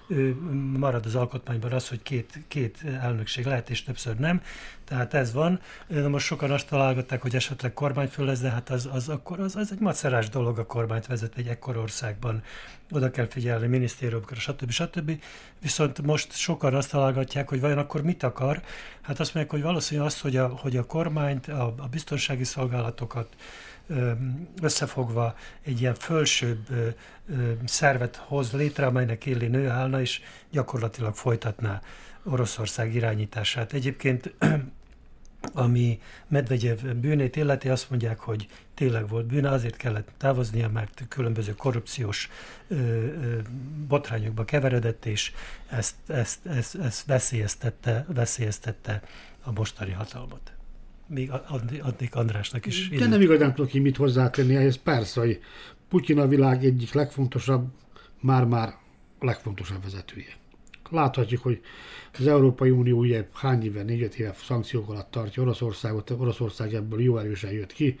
[0.77, 4.41] marad az alkotmányban az, hogy két, két elnökség lehet, és többször nem.
[4.83, 5.59] Tehát ez van.
[5.87, 9.55] Na most sokan azt találgatták, hogy esetleg kormányfő lesz, de hát az, az, akkor az,
[9.55, 12.43] az egy macerás dolog a kormányt vezet egy ekkor országban.
[12.91, 14.71] Oda kell figyelni minisztériumokra, stb.
[14.71, 15.21] stb.
[15.61, 18.61] Viszont most sokan azt találgatják, hogy vajon akkor mit akar.
[19.01, 23.35] Hát azt mondják, hogy valószínű az, hogy a, hogy a kormányt, a, a biztonsági szolgálatokat,
[24.61, 26.67] összefogva egy ilyen fölsőbb
[27.65, 30.21] szervet hoz létre, amelynek élén nő állna, és
[30.51, 31.81] gyakorlatilag folytatná
[32.23, 33.73] Oroszország irányítását.
[33.73, 34.33] Egyébként
[35.53, 41.53] ami Medvegyev bűnét illeti, azt mondják, hogy tényleg volt bűne, azért kellett távoznia, mert különböző
[41.55, 42.29] korrupciós
[42.67, 43.37] ö, ö,
[43.87, 45.31] botrányokba keveredett, és
[45.69, 49.01] ezt, ezt, ezt, ezt veszélyeztette, veszélyeztette
[49.43, 50.51] a mostani hatalmat
[51.13, 51.31] még
[51.81, 52.89] adnék Andrásnak is.
[52.89, 54.75] De nem igazán tudok mit hozzátenni ehhez.
[54.75, 55.39] Persze, hogy
[55.89, 57.67] Putyin a világ egyik legfontosabb,
[58.19, 58.73] már-már
[59.19, 60.33] legfontosabb vezetője.
[60.89, 61.61] Láthatjuk, hogy
[62.19, 67.17] az Európai Unió ugye hány éve, négy éve szankciók alatt tartja Oroszországot, Oroszország ebből jó
[67.17, 67.99] erősen jött ki.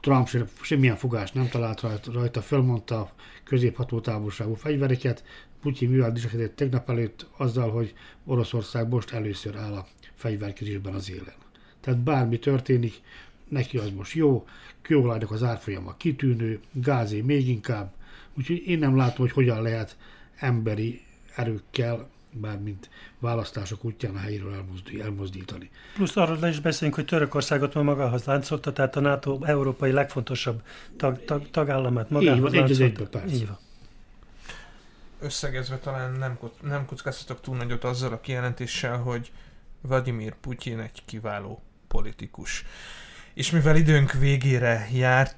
[0.00, 3.12] Trump sem, semmilyen fogást nem talált rajta, fölmondta a
[3.44, 5.24] középhatótávolságú fegyvereket.
[5.62, 7.94] Putyin mivel dicsekedett tegnap előtt azzal, hogy
[8.26, 11.34] Oroszország most először áll a fegyverkezésben az élen.
[11.80, 13.00] Tehát bármi történik,
[13.48, 14.46] neki az most jó,
[14.82, 17.92] kőolajnak az árfolyama kitűnő, gázé még inkább,
[18.38, 19.96] úgyhogy én nem látom, hogy hogyan lehet
[20.36, 21.00] emberi
[21.34, 22.08] erőkkel,
[22.40, 24.64] mármint választások útján a helyéről
[25.02, 25.70] elmozdítani.
[25.94, 30.62] Plusz arról le is beszélünk, hogy Törökországot ma magához láncolta, tehát a NATO európai legfontosabb
[30.96, 33.34] tag, tag, tagállamát magához Így van, egy az egyben, persze.
[33.34, 33.58] Így van.
[35.22, 39.32] Összegezve talán nem, nem kockáztatok túl nagyot azzal a kijelentéssel, hogy
[39.80, 42.64] Vladimir Putyin egy kiváló politikus.
[43.34, 45.36] És mivel időnk végére járt,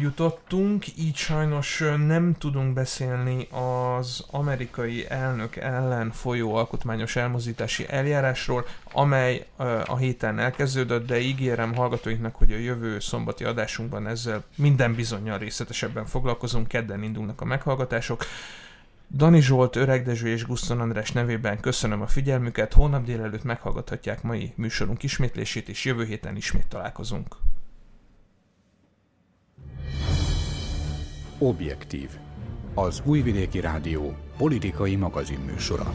[0.00, 9.46] jutottunk, így sajnos nem tudunk beszélni az amerikai elnök ellen folyó alkotmányos elmozítási eljárásról, amely
[9.86, 16.06] a héten elkezdődött, de ígérem hallgatóinknak, hogy a jövő szombati adásunkban ezzel minden bizonyal részletesebben
[16.06, 18.24] foglalkozunk, kedden indulnak a meghallgatások.
[19.16, 24.52] Dani Zsolt, Öreg Dezső és Guszton András nevében köszönöm a figyelmüket, holnap délelőtt meghallgathatják mai
[24.56, 27.36] műsorunk ismétlését, és jövő héten ismét találkozunk.
[31.38, 32.10] Objektív.
[32.74, 35.94] Az Újvidéki Rádió politikai magazinműsora.